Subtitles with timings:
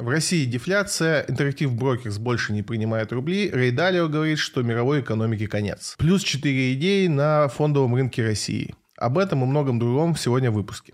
[0.00, 5.48] В России дефляция, Interactive Brokers больше не принимает рубли, Рей Далио говорит, что мировой экономике
[5.48, 5.96] конец.
[5.98, 8.76] Плюс 4 идеи на фондовом рынке России.
[8.96, 10.92] Об этом и многом другом сегодня в выпуске.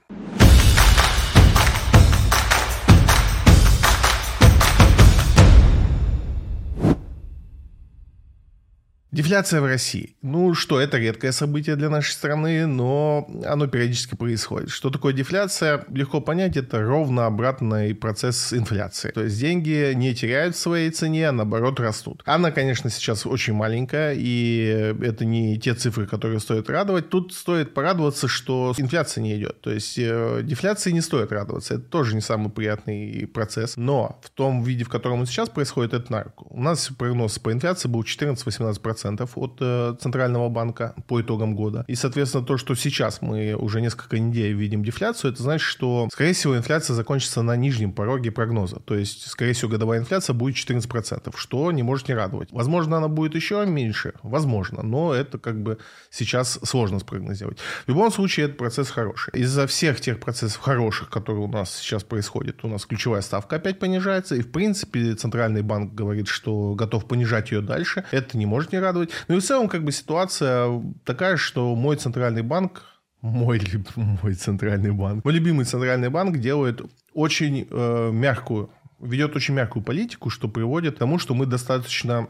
[9.14, 10.16] Дефляция в России.
[10.22, 14.70] Ну что, это редкое событие для нашей страны, но оно периодически происходит.
[14.70, 15.84] Что такое дефляция?
[15.88, 19.12] Легко понять, это ровно обратный процесс инфляции.
[19.12, 22.24] То есть деньги не теряют своей цене, а наоборот растут.
[22.26, 27.08] Она, конечно, сейчас очень маленькая, и это не те цифры, которые стоит радовать.
[27.08, 29.60] Тут стоит порадоваться, что инфляция не идет.
[29.60, 31.74] То есть э, дефляции не стоит радоваться.
[31.74, 33.76] Это тоже не самый приятный процесс.
[33.76, 36.48] Но в том виде, в котором он сейчас происходит, это на руку.
[36.50, 41.84] У нас прогноз по инфляции был 14-18% от э, Центрального банка по итогам года.
[41.88, 46.32] И, соответственно, то, что сейчас мы уже несколько недель видим дефляцию, это значит, что, скорее
[46.32, 48.80] всего, инфляция закончится на нижнем пороге прогноза.
[48.80, 52.48] То есть, скорее всего, годовая инфляция будет 14%, что не может не радовать.
[52.52, 55.78] Возможно, она будет еще меньше, возможно, но это как бы
[56.10, 57.58] сейчас сложно спрогнозировать.
[57.84, 59.32] В любом случае, этот процесс хороший.
[59.34, 63.78] Из-за всех тех процессов хороших, которые у нас сейчас происходят, у нас ключевая ставка опять
[63.78, 68.04] понижается, и, в принципе, Центральный банк говорит, что готов понижать ее дальше.
[68.10, 69.10] Это не может не радовать радовать.
[69.28, 72.82] Ну и в целом как бы ситуация такая, что мой центральный банк,
[73.20, 73.60] мой,
[73.96, 76.80] мой центральный банк, мой любимый центральный банк делает
[77.12, 78.70] очень э, мягкую,
[79.00, 82.28] ведет очень мягкую политику, что приводит к тому, что мы достаточно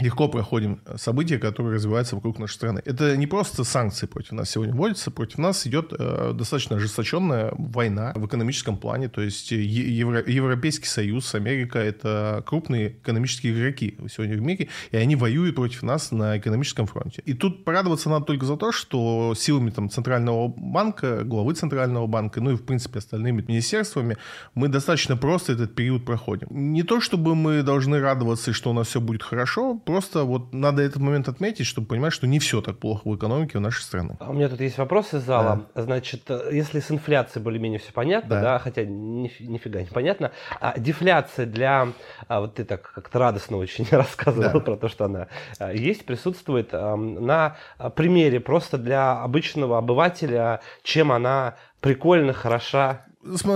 [0.00, 2.82] легко проходим события, которые развиваются вокруг нашей страны.
[2.84, 8.12] Это не просто санкции против нас сегодня вводятся, против нас идет э, достаточно ожесточенная война
[8.16, 14.40] в экономическом плане, то есть Евро, Европейский Союз, Америка— это крупные экономические игроки сегодня в
[14.40, 17.22] мире, и они воюют против нас на экономическом фронте.
[17.26, 22.40] И тут порадоваться надо только за то, что силами там, Центрального банка, главы Центрального банка,
[22.40, 24.16] ну и, в принципе, остальными министерствами,
[24.54, 26.48] мы достаточно просто этот период проходим.
[26.50, 30.82] Не то, чтобы мы должны радоваться, что у нас все будет хорошо, Просто вот надо
[30.82, 34.16] этот момент отметить, чтобы понимать, что не все так плохо в экономике в нашей страны.
[34.20, 35.66] А у меня тут есть вопрос из зала.
[35.74, 35.82] Да.
[35.82, 40.32] Значит, э, если с инфляцией более-менее все понятно, да, да хотя ни, нифига не понятно,
[40.60, 41.88] а дефляция для...
[42.28, 44.60] А вот ты так как-то радостно очень рассказывал да.
[44.60, 45.28] про то, что она
[45.58, 47.56] а, есть, присутствует на
[47.96, 53.06] примере просто для обычного обывателя, чем она прикольно, хороша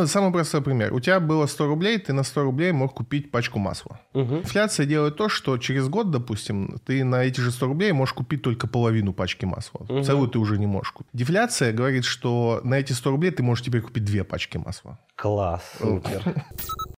[0.06, 0.93] Самый простой пример.
[0.94, 4.00] У тебя было 100 рублей, ты на 100 рублей мог купить пачку масла.
[4.15, 4.37] Угу.
[4.38, 8.43] Инфляция делает то, что через год, допустим, ты на эти же 100 рублей можешь купить
[8.43, 9.81] только половину пачки масла.
[9.88, 10.03] Угу.
[10.03, 11.10] Целую ты уже не можешь купить.
[11.12, 14.99] Дефляция говорит, что на эти 100 рублей ты можешь теперь купить две пачки масла.
[15.16, 16.22] Класс, супер.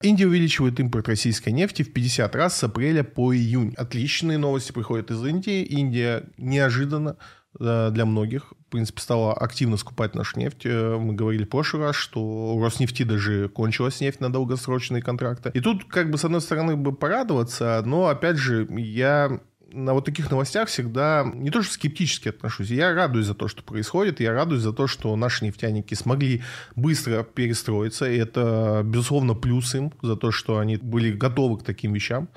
[0.00, 3.74] Индия увеличивает импорт российской нефти в 50 раз с апреля по июнь.
[3.76, 5.64] Отличные новости приходят из Индии.
[5.64, 7.16] Индия неожиданно
[7.58, 8.52] для многих.
[8.68, 10.66] В принципе, стала активно скупать нашу нефть.
[10.66, 15.50] Э, мы говорили в прошлый раз, что у Роснефти даже кончилась нефть на долгосрочные контракты.
[15.54, 19.40] И тут, как бы, с одной стороны, бы порадоваться, но, опять же, я
[19.72, 23.62] на вот таких новостях всегда не то что скептически отношусь, я радуюсь за то, что
[23.62, 26.42] происходит, я радуюсь за то, что наши нефтяники смогли
[26.74, 31.92] быстро перестроиться, и это, безусловно, плюс им за то, что они были готовы к таким
[31.92, 32.28] вещам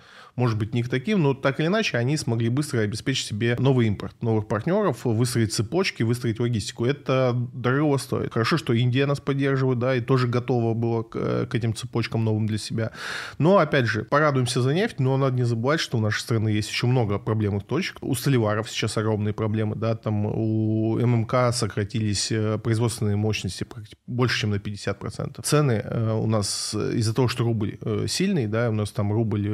[0.42, 3.86] может быть, не к таким, но так или иначе они смогли быстро обеспечить себе новый
[3.86, 6.84] импорт, новых партнеров, выстроить цепочки, выстроить логистику.
[6.84, 8.34] Это дорого стоит.
[8.34, 12.48] Хорошо, что Индия нас поддерживает, да, и тоже готова была к, к этим цепочкам новым
[12.48, 12.92] для себя.
[13.38, 16.72] Но, опять же, порадуемся за нефть, но надо не забывать, что у нашей страны есть
[16.72, 17.98] еще много проблемных точек.
[18.02, 23.64] У Столиваров сейчас огромные проблемы, да, там у ММК сократились э, производственные мощности
[24.08, 25.44] больше, чем на 50%.
[25.44, 29.48] Цены э, у нас из-за того, что рубль э, сильный, да, у нас там рубль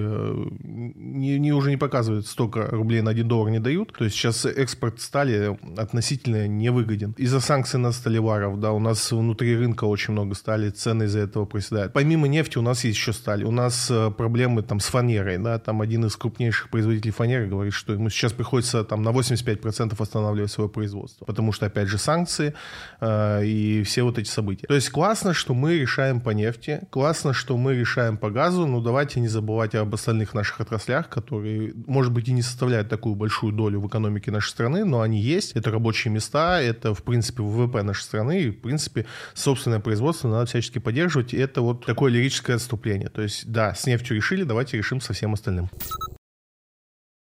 [0.77, 3.93] не, не, уже не показывают, столько рублей на 1 доллар не дают.
[3.97, 7.15] То есть сейчас экспорт стали относительно невыгоден.
[7.17, 11.45] Из-за санкций на сталеваров, да, у нас внутри рынка очень много стали, цены из-за этого
[11.45, 11.93] проседают.
[11.93, 13.43] Помимо нефти у нас есть еще сталь.
[13.43, 17.73] У нас э, проблемы там с фанерой, да, там один из крупнейших производителей фанеры говорит,
[17.73, 22.53] что ему сейчас приходится там на 85% останавливать свое производство, потому что, опять же, санкции
[23.01, 24.67] э, и все вот эти события.
[24.67, 28.81] То есть классно, что мы решаем по нефти, классно, что мы решаем по газу, но
[28.81, 33.15] давайте не забывать об остальных наших наших отраслях, которые, может быть, и не составляют такую
[33.15, 35.53] большую долю в экономике нашей страны, но они есть.
[35.55, 40.45] Это рабочие места, это, в принципе, ВВП нашей страны, и, в принципе, собственное производство надо
[40.45, 41.33] всячески поддерживать.
[41.33, 43.09] И это вот такое лирическое отступление.
[43.09, 45.69] То есть, да, с нефтью решили, давайте решим со всем остальным.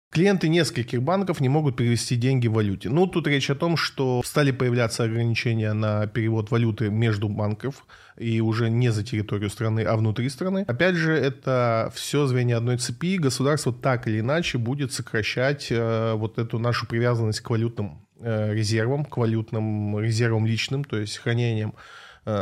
[0.10, 2.90] Клиенты нескольких банков не могут перевести деньги в валюте.
[2.90, 7.86] Ну, тут речь о том, что стали появляться ограничения на перевод валюты между банков
[8.18, 10.66] и уже не за территорию страны, а внутри страны.
[10.68, 13.18] Опять же, это все звенья одной цепи.
[13.18, 19.06] Государство так или иначе будет сокращать э, вот эту нашу привязанность к валютным э, резервам,
[19.06, 21.74] к валютным резервам личным, то есть хранением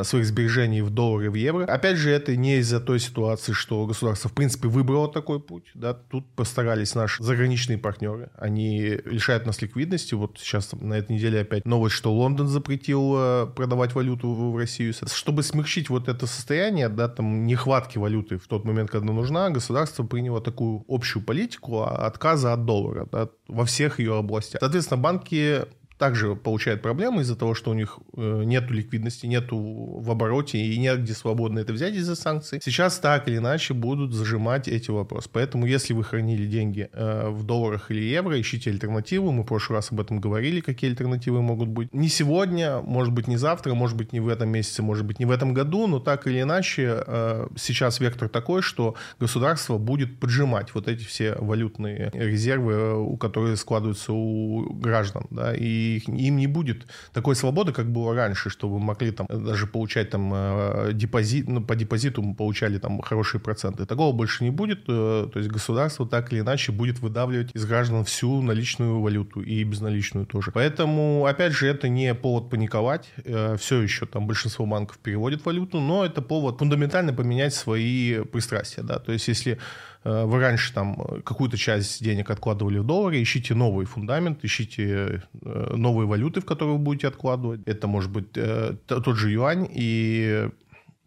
[0.03, 1.65] своих сбережений в доллары в евро.
[1.65, 5.65] Опять же, это не из-за той ситуации, что государство, в принципе, выбрало такой путь.
[5.73, 5.93] Да?
[5.93, 8.29] Тут постарались наши заграничные партнеры.
[8.35, 10.15] Они лишают нас ликвидности.
[10.15, 14.93] Вот сейчас на этой неделе опять новость, что Лондон запретил э, продавать валюту в Россию.
[14.93, 20.03] Чтобы смягчить вот это состояние, да, там, нехватки валюты в тот момент, когда нужна, государство
[20.03, 24.59] приняло такую общую политику отказа от доллара да, во всех ее областях.
[24.59, 25.65] Соответственно, банки
[25.97, 30.77] также получают проблемы из-за того, что у них э, нет ликвидности, нету в обороте и
[30.77, 32.59] негде свободно это взять из-за санкций.
[32.62, 35.30] Сейчас так или иначе будут зажимать эти вопросы.
[35.31, 39.31] Поэтому, если вы хранили деньги э, в долларах или евро, ищите альтернативу.
[39.31, 41.94] Мы в прошлый раз об этом говорили, какие альтернативы могут быть.
[41.94, 45.25] Не сегодня, может быть, не завтра, может быть, не в этом месяце, может быть, не
[45.25, 50.74] в этом году, но так или иначе э, сейчас вектор такой, что государство будет поджимать
[50.74, 55.27] вот эти все валютные резервы, которые складываются у граждан.
[55.30, 59.67] Да, и им не будет такой свободы, как было раньше, что вы могли там даже
[59.67, 63.85] получать там э, депозит, ну, по депозиту получали там хорошие проценты.
[63.85, 68.03] Такого больше не будет, э, то есть государство так или иначе будет выдавливать из граждан
[68.03, 70.51] всю наличную валюту и безналичную тоже.
[70.51, 75.79] Поэтому, опять же, это не повод паниковать, э, все еще там большинство банков переводит валюту,
[75.79, 79.59] но это повод фундаментально поменять свои пристрастия, да, то есть если
[80.05, 86.07] вы раньше там какую-то часть денег откладывали в доллары, ищите новый фундамент, ищите э, новые
[86.07, 87.61] валюты, в которые вы будете откладывать.
[87.65, 90.47] Это может быть э, тот же юань, и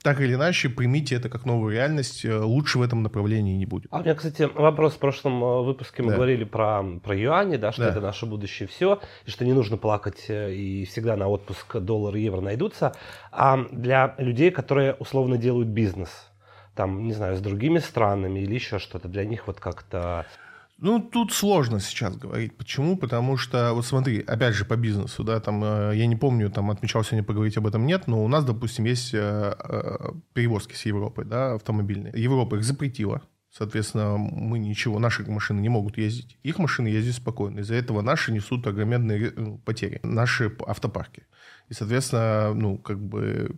[0.02, 3.86] так или иначе, примите это как новую реальность, лучше в этом направлении не будет.
[3.90, 6.16] А у меня, кстати, вопрос в прошлом выпуске мы да.
[6.16, 7.90] говорили про, про юани, да, что да.
[7.90, 12.22] это наше будущее все, и что не нужно плакать, и всегда на отпуск доллар и
[12.22, 12.94] евро найдутся.
[13.32, 16.28] А для людей, которые условно делают бизнес,
[16.78, 19.08] там, не знаю, с другими странами или еще что-то.
[19.08, 20.25] Для них вот как-то...
[20.78, 22.56] Ну, тут сложно сейчас говорить.
[22.56, 22.96] Почему?
[22.96, 26.70] Потому что, вот смотри, опять же, по бизнесу, да, там, э, я не помню, там,
[26.70, 30.86] отмечал сегодня поговорить об этом, нет, но у нас, допустим, есть э, э, перевозки с
[30.86, 32.12] Европы, да, автомобильные.
[32.14, 36.38] Европа их запретила, Соответственно, мы ничего, наши машины не могут ездить.
[36.44, 37.60] Их машины ездят спокойно.
[37.60, 39.32] Из-за этого наши несут огроменные
[39.64, 40.00] потери.
[40.02, 41.22] Наши автопарки.
[41.69, 43.56] И, соответственно, ну, как бы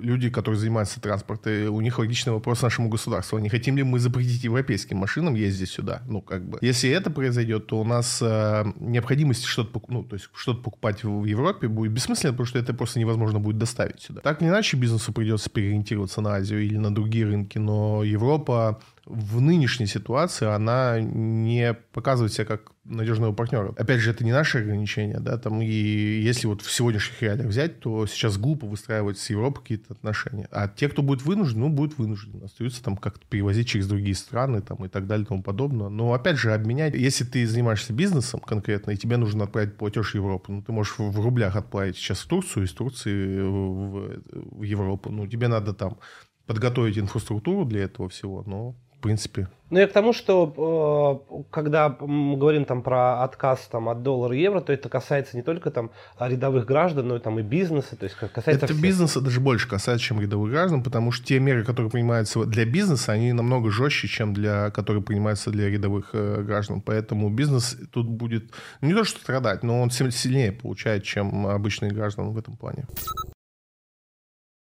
[0.00, 3.38] люди, которые занимаются транспортом, у них логичный вопрос нашему государству.
[3.38, 6.02] Не хотим ли мы запретить европейским машинам ездить сюда?
[6.06, 6.58] Ну, как бы.
[6.60, 11.24] Если это произойдет, то у нас э, необходимость что-то, ну, то есть что-то покупать в
[11.24, 14.20] Европе будет бессмысленно, потому что это просто невозможно будет доставить сюда.
[14.20, 19.40] Так или иначе, бизнесу придется переориентироваться на Азию или на другие рынки, но Европа в
[19.40, 23.74] нынешней ситуации она не показывает себя как надежного партнера.
[23.76, 27.80] Опять же, это не наши ограничения, да, там и если вот в сегодняшних реалиях взять,
[27.80, 30.48] то сейчас глупо выстраивать с Европой какие-то отношения.
[30.50, 32.42] А те, кто будет вынужден, ну, будет вынужден.
[32.44, 35.88] Остаются там как-то перевозить через другие страны там и так далее и тому подобное.
[35.88, 40.14] Но опять же, обменять, если ты занимаешься бизнесом конкретно, и тебе нужно отправить платеж в
[40.14, 44.22] Европу, ну, ты можешь в рублях отправить сейчас в Турцию, из Турции в,
[44.58, 45.10] в Европу.
[45.10, 45.98] Ну, тебе надо там
[46.46, 49.48] подготовить инфраструктуру для этого всего, но в принципе.
[49.70, 54.36] Ну, я к тому, что э, когда мы говорим там про отказ там, от доллара
[54.36, 57.96] и евро, то это касается не только там рядовых граждан, но и там и бизнеса,
[57.96, 58.80] то есть касается Это всех.
[58.80, 63.12] бизнеса даже больше касается, чем рядовых граждан, потому что те меры, которые принимаются для бизнеса,
[63.12, 66.82] они намного жестче, чем для, которые принимаются для рядовых э, граждан.
[66.82, 68.52] Поэтому бизнес тут будет
[68.82, 72.86] не то что страдать, но он сильнее получает, чем обычные граждане в этом плане.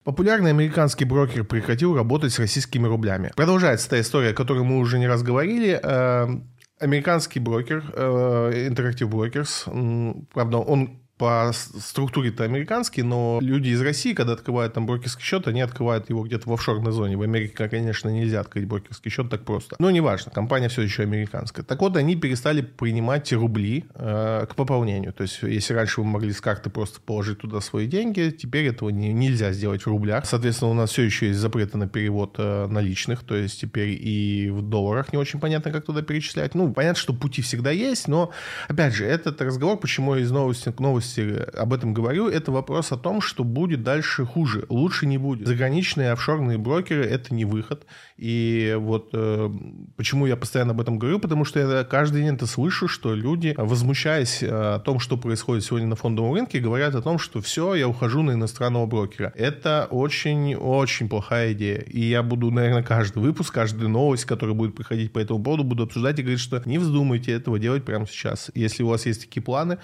[0.04, 3.32] Популярный американский брокер прекратил работать с российскими рублями.
[3.36, 5.80] Продолжается та история, о которой мы уже не раз говорили.
[5.82, 6.26] Э,
[6.78, 14.34] американский брокер, э, Interactive Brokers, правда, он по структуре-то американский, но люди из России, когда
[14.34, 17.16] открывают там брокерский счет, они открывают его где-то в офшорной зоне.
[17.16, 19.74] В Америке, конечно, нельзя открыть брокерский счет так просто.
[19.78, 21.64] Но неважно, компания все еще американская.
[21.64, 25.14] Так вот, они перестали принимать рубли э, к пополнению.
[25.14, 28.90] То есть, если раньше вы могли с карты просто положить туда свои деньги, теперь этого
[28.90, 30.26] не, нельзя сделать в рублях.
[30.26, 34.50] Соответственно, у нас все еще есть запреты на перевод э, наличных, то есть теперь и
[34.50, 36.54] в долларах не очень понятно, как туда перечислять.
[36.54, 38.30] Ну, понятно, что пути всегда есть, но,
[38.68, 42.92] опять же, этот разговор, почему из новости к новости новости об этом говорю, это вопрос
[42.92, 44.66] о том, что будет дальше хуже.
[44.68, 45.46] Лучше не будет.
[45.46, 47.86] Заграничные офшорные брокеры– это не выход.
[48.16, 49.50] И вот э,
[49.96, 53.54] почему я постоянно об этом говорю, потому что я каждый день это слышу, что люди,
[53.56, 57.74] возмущаясь э, о том, что происходит сегодня на фондовом рынке, говорят о том, что все,
[57.74, 59.32] я ухожу на иностранного брокера.
[59.34, 61.80] Это очень-очень плохая идея.
[61.80, 65.84] И я буду, наверное, каждый выпуск, каждую новость, которая будет приходить по этому поводу, буду
[65.84, 68.50] обсуждать и говорить, что не вздумайте этого делать прямо сейчас.
[68.54, 69.78] Если у вас есть такие планы,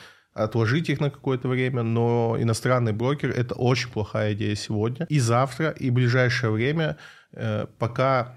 [0.44, 5.06] отложить их на какое-то время, но иностранный брокер– это очень плохая идея сегодня.
[5.08, 6.96] И завтра, и в ближайшее время,
[7.32, 8.36] э, пока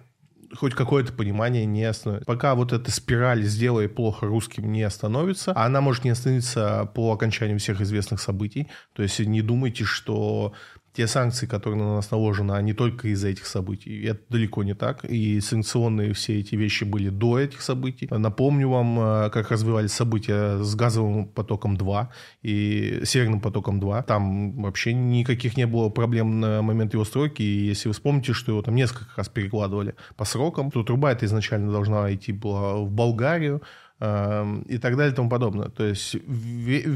[0.56, 2.26] хоть какое-то понимание не остановится.
[2.26, 7.12] Пока вот эта спираль «сделай плохо русским» не остановится, а она может не остановиться по
[7.12, 8.68] окончанию всех известных событий.
[8.94, 10.54] То есть не думайте, что
[10.94, 14.04] те санкции, которые на нас наложены, они только из-за этих событий.
[14.06, 15.04] Это далеко не так.
[15.06, 18.08] И санкционные все эти вещи были до этих событий.
[18.12, 22.10] Напомню вам, э, как развивались события с газовым потоком 2
[22.44, 24.04] и северным потоком 2.
[24.04, 27.42] Там вообще никаких не было проблем на момент его стройки.
[27.42, 31.26] И если вы вспомните, что его там несколько раз перекладывали по срокам, то труба эта
[31.26, 33.64] изначально должна идти была в Болгарию,
[34.00, 35.70] и так далее и тому подобное.
[35.70, 36.18] То есть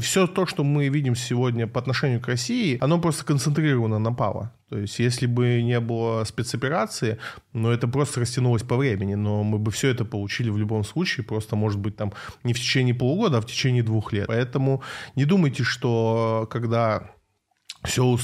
[0.02, 4.52] все то, что мы видим сегодня по отношению к России, оно просто концентрировано на ПАВО.
[4.68, 7.18] То есть если бы не было спецоперации,
[7.54, 11.24] ну это просто растянулось по времени, но мы бы все это получили в любом случае,
[11.24, 12.12] просто может быть там
[12.44, 14.26] не в течение полугода, а в течение двух лет.
[14.26, 14.82] Поэтому
[15.16, 17.10] не думайте, что когда
[17.84, 18.18] все,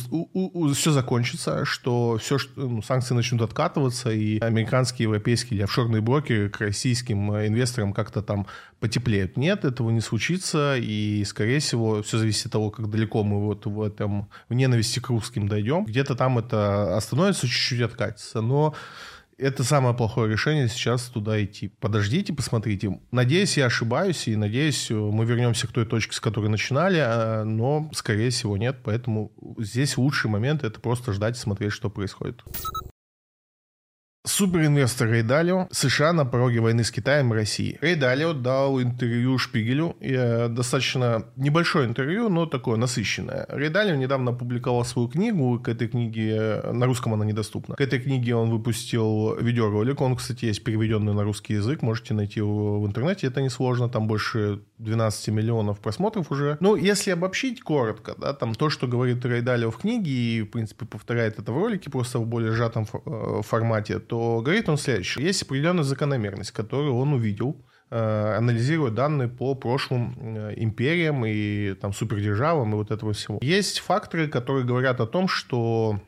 [0.74, 6.60] все закончится, что все, ну, санкции начнут откатываться, и американские, европейские или офшорные брокеры к
[6.60, 8.46] российским э, инвесторам как-то там
[8.80, 9.36] потеплеют.
[9.36, 13.66] Нет, этого не случится, и, скорее всего, все зависит от того, как далеко мы вот
[13.66, 15.84] в этом в ненависти к русским дойдем.
[15.84, 18.74] Где-то там это остановится, чуть-чуть откатится, но
[19.38, 21.68] это самое плохое решение сейчас туда идти.
[21.68, 23.00] Подождите, посмотрите.
[23.10, 27.90] Надеюсь, я ошибаюсь, и надеюсь, мы вернемся к той точке, с которой начинали, а, но,
[27.92, 28.78] скорее всего, нет.
[28.84, 32.42] Поэтому здесь лучший момент— это просто ждать и смотреть, что происходит.
[34.26, 37.76] Суперинвестор Рей Далио, США на пороге войны с Китаем и Россией.
[37.82, 43.46] Рей Далио дал интервью Шпигелю, и, э, достаточно небольшое интервью, но такое насыщенное.
[43.50, 47.74] Рей Далио недавно опубликовал свою книгу, к этой книге, э, на русском она недоступна.
[47.74, 52.40] К этой книге он выпустил видеоролик, он, кстати, есть переведенный на русский язык, можете найти
[52.40, 56.56] его в интернете, это несложно, там больше 12 миллионов просмотров уже.
[56.60, 60.46] Ну, если обобщить коротко, да, там то, что говорит Рей Далио в книге, и, в
[60.46, 64.78] принципе, повторяет это в ролике, просто в более сжатом э, формате, то то говорит он
[64.78, 65.26] следующее.
[65.26, 67.56] Есть определенная закономерность, которую он увидел,
[67.90, 73.40] э, анализируя данные по прошлым э, империям и там супердержавам и вот этого всего.
[73.42, 76.00] Есть факторы, которые говорят о том, что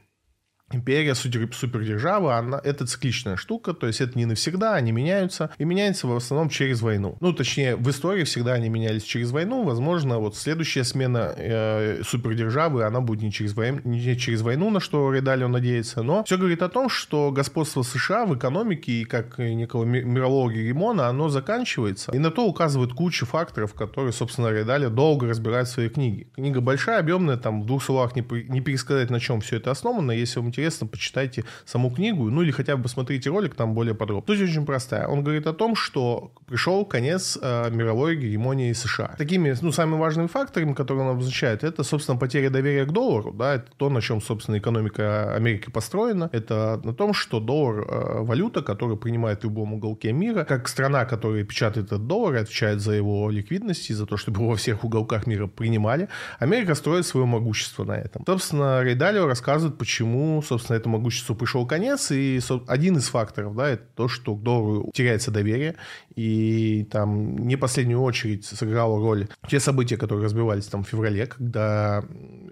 [0.73, 6.09] Империя, супердержава, она, это цикличная штука, то есть это не навсегда, они меняются, и меняются
[6.09, 7.17] в основном через войну.
[7.21, 12.83] Ну, точнее, в истории всегда они менялись через войну, возможно, вот следующая смена э, супердержавы,
[12.83, 16.63] она будет не через, войну, не через войну, на что Редалио надеется, но все говорит
[16.63, 22.19] о том, что господство США в экономике и как некого мирового гегемона, оно заканчивается, и
[22.19, 26.27] на то указывает куча факторов, которые, собственно, Редалио долго разбирает в своей книге.
[26.35, 30.11] Книга большая, объемная, там в двух словах не, не пересказать, на чем все это основано,
[30.11, 34.35] если вам интересно, почитайте саму книгу, ну или хотя бы посмотрите ролик, там более подробно.
[34.35, 35.07] Суть очень простая.
[35.07, 39.15] Он говорит о том, что пришел конец э, мировой гегемонии США.
[39.19, 43.57] Такими, ну, самыми важными факторами, которые он обозначает, это, собственно, потеря доверия к доллару, да,
[43.57, 46.31] это то, на чем, собственно, экономика Америки построена.
[46.33, 51.05] Это на том, что доллар э, валюта, которую принимает в любом уголке мира, как страна,
[51.05, 54.85] которая печатает этот доллар, отвечает за его ликвидность и за то, чтобы его во всех
[54.85, 56.09] уголках мира принимали.
[56.39, 58.25] Америка строит свое могущество на этом.
[58.27, 63.85] Собственно, Рейдалио рассказывает, почему собственно, этому могуществу пришел конец, и один из факторов, да, это
[63.95, 65.75] то, что к доллару теряется доверие,
[66.15, 72.05] и там не последнюю очередь сыграла роль те события, которые разбивались там в феврале, когда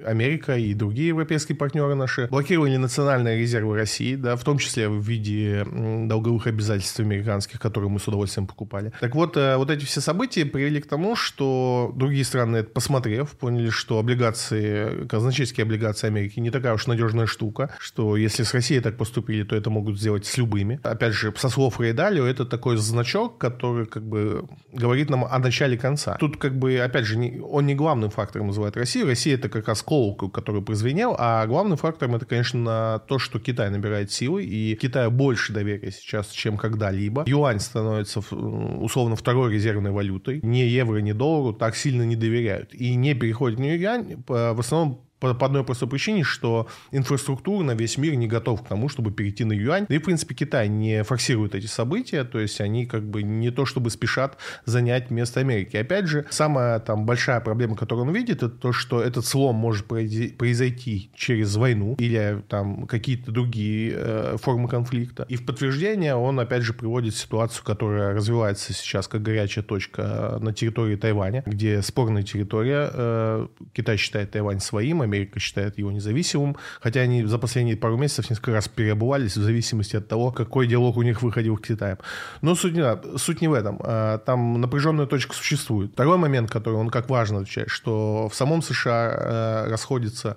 [0.04, 5.02] Америка и другие европейские партнеры наши блокировали национальные резервы России, да, в том числе в
[5.02, 5.64] виде
[6.06, 8.92] долговых обязательств американских, которые мы с удовольствием покупали.
[9.00, 13.70] Так вот, э, вот эти все события привели к тому, что другие страны, посмотрев, поняли,
[13.70, 18.96] что облигации, казначейские облигации Америки не такая уж надежная штука, что если с Россией так
[18.96, 20.80] поступили, то это могут сделать с любыми.
[20.82, 25.76] Опять же, со слов Рейдалио, это такой значок, который как бы говорит нам о начале
[25.76, 26.16] конца.
[26.18, 29.06] Тут как бы, опять же, не, он не главным фактором называет Россию.
[29.06, 33.70] Россия это как раз колокол, который прозвенел, а главным фактором это, конечно, то, что Китай
[33.70, 37.24] набирает силы, и Китаю больше доверия сейчас, чем когда-либо.
[37.26, 40.40] Юань становится условно второй резервной валютой.
[40.42, 42.74] Ни евро, ни доллару так сильно не доверяют.
[42.74, 47.96] И не переходит на юань, в основном по, по одной простой причине, что инфраструктурно весь
[47.96, 49.86] мир не готов к тому, чтобы перейти на юань.
[49.88, 53.50] Да и, в принципе, Китай не форсирует эти события, то есть они как бы не
[53.50, 55.76] то чтобы спешат занять место Америки.
[55.76, 59.86] Опять же, самая там большая проблема, которую он видит, это то, что этот слом может
[59.86, 65.24] произойти через войну или там какие-то другие э, формы конфликта.
[65.28, 70.52] И в подтверждение он, опять же, приводит ситуацию, которая развивается сейчас как горячая точка на
[70.52, 72.90] территории Тайваня, где спорная территория.
[72.92, 78.30] Э, Китай считает Тайвань своим, Америка считает его независимым, хотя они за последние пару месяцев
[78.30, 81.98] несколько раз переобувались в зависимости от того, какой диалог у них выходил к Китаю.
[82.42, 83.80] Но суть не, суть не в этом.
[83.82, 85.92] А, там напряженная точка существует.
[85.92, 90.36] Второй момент, который он как важно отвечает, что в самом США э, расходится